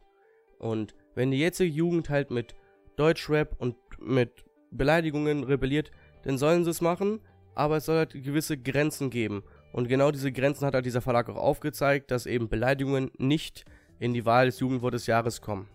Und 0.59 0.95
wenn 1.15 1.31
die 1.31 1.39
jetzige 1.39 1.71
Jugend 1.71 2.09
halt 2.09 2.31
mit 2.31 2.55
Deutschrap 2.95 3.55
und 3.59 3.75
mit 3.99 4.45
Beleidigungen 4.71 5.43
rebelliert, 5.43 5.91
dann 6.23 6.37
sollen 6.37 6.63
sie 6.63 6.71
es 6.71 6.81
machen, 6.81 7.19
aber 7.55 7.77
es 7.77 7.85
soll 7.85 7.97
halt 7.97 8.13
gewisse 8.13 8.57
Grenzen 8.57 9.09
geben. 9.09 9.43
Und 9.73 9.87
genau 9.87 10.11
diese 10.11 10.31
Grenzen 10.31 10.65
hat 10.65 10.73
halt 10.73 10.85
dieser 10.85 11.01
Verlag 11.01 11.29
auch 11.29 11.35
aufgezeigt, 11.35 12.11
dass 12.11 12.25
eben 12.25 12.49
Beleidigungen 12.49 13.11
nicht 13.17 13.65
in 13.99 14.13
die 14.13 14.25
Wahl 14.25 14.47
des 14.47 14.59
Jugendwortes 14.59 15.03
des 15.03 15.07
Jahres 15.07 15.41
kommen. 15.41 15.67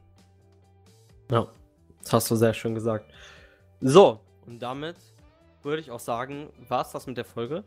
Ja, 1.31 1.49
das 2.03 2.13
hast 2.13 2.31
du 2.31 2.37
sehr 2.37 2.55
schön 2.55 2.75
gesagt. 2.75 3.11
So, 3.81 4.21
und 4.47 4.61
damit 4.61 4.97
würde 5.63 5.81
ich 5.81 5.91
auch 5.91 6.01
sagen, 6.01 6.49
war 6.69 6.83
es 6.83 6.93
das 6.93 7.07
mit 7.07 7.17
der 7.17 7.25
Folge. 7.25 7.65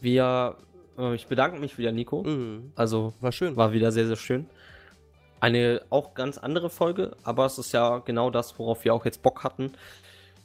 Wir, 0.00 0.56
äh, 0.98 1.14
ich 1.14 1.26
bedanke 1.26 1.58
mich 1.58 1.78
wieder, 1.78 1.92
Nico. 1.92 2.22
Mhm. 2.22 2.72
Also 2.74 3.14
War 3.20 3.32
schön. 3.32 3.56
war 3.56 3.72
wieder 3.72 3.92
sehr, 3.92 4.06
sehr 4.06 4.16
schön. 4.16 4.46
Eine 5.40 5.82
auch 5.90 6.14
ganz 6.14 6.38
andere 6.38 6.68
Folge, 6.68 7.16
aber 7.22 7.46
es 7.46 7.58
ist 7.58 7.72
ja 7.72 7.98
genau 7.98 8.30
das, 8.30 8.58
worauf 8.58 8.84
wir 8.84 8.94
auch 8.94 9.04
jetzt 9.04 9.22
Bock 9.22 9.44
hatten. 9.44 9.72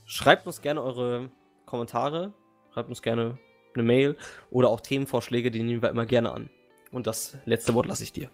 Schreibt 0.06 0.46
uns 0.46 0.62
gerne 0.62 0.84
eure 0.84 1.32
Kommentare, 1.66 2.34
schreibt 2.74 2.90
uns 2.90 3.02
gerne 3.02 3.40
eine 3.74 3.84
Mail 3.84 4.18
oder 4.52 4.70
auch 4.70 4.82
Themenvorschläge, 4.82 5.50
die 5.50 5.64
nehmen 5.64 5.82
wir 5.82 5.90
immer 5.90 6.06
gerne 6.06 6.32
an. 6.32 6.50
Und 6.92 7.08
das 7.08 7.38
letzte 7.46 7.74
Wort 7.74 7.88
lasse 7.88 8.04
ich 8.04 8.12
dir. 8.12 8.30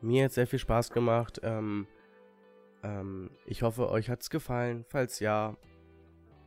Mir 0.00 0.24
hat 0.24 0.32
sehr 0.32 0.46
viel 0.46 0.58
Spaß 0.58 0.90
gemacht. 0.90 1.40
Ähm, 1.42 1.86
ähm, 2.84 3.30
ich 3.46 3.62
hoffe, 3.62 3.88
euch 3.88 4.10
hat's 4.10 4.30
gefallen. 4.30 4.84
Falls 4.88 5.18
ja, 5.20 5.56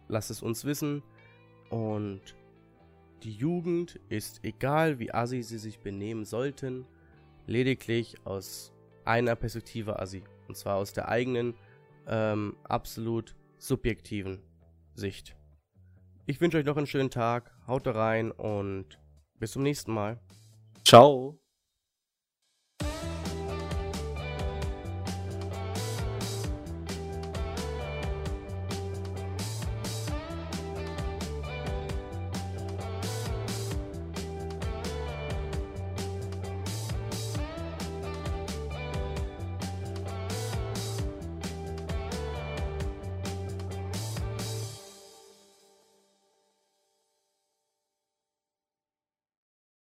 lasst 0.07 0.31
es 0.31 0.41
uns 0.41 0.65
wissen. 0.65 1.03
Und 1.69 2.21
die 3.23 3.33
Jugend 3.33 3.99
ist 4.09 4.43
egal, 4.43 4.99
wie 4.99 5.13
assi 5.13 5.41
sie 5.41 5.57
sich 5.57 5.79
benehmen 5.79 6.25
sollten, 6.25 6.85
lediglich 7.47 8.15
aus 8.25 8.74
einer 9.05 9.35
Perspektive 9.35 9.99
assi. 9.99 10.23
Und 10.47 10.57
zwar 10.57 10.75
aus 10.75 10.93
der 10.93 11.07
eigenen, 11.09 11.55
ähm, 12.07 12.55
absolut 12.63 13.35
subjektiven 13.57 14.41
Sicht. 14.93 15.35
Ich 16.25 16.41
wünsche 16.41 16.57
euch 16.57 16.65
noch 16.65 16.77
einen 16.77 16.87
schönen 16.87 17.09
Tag, 17.09 17.51
haut 17.67 17.87
rein 17.87 18.31
und 18.31 18.99
bis 19.39 19.51
zum 19.51 19.63
nächsten 19.63 19.93
Mal. 19.93 20.19
Ciao. 20.83 21.39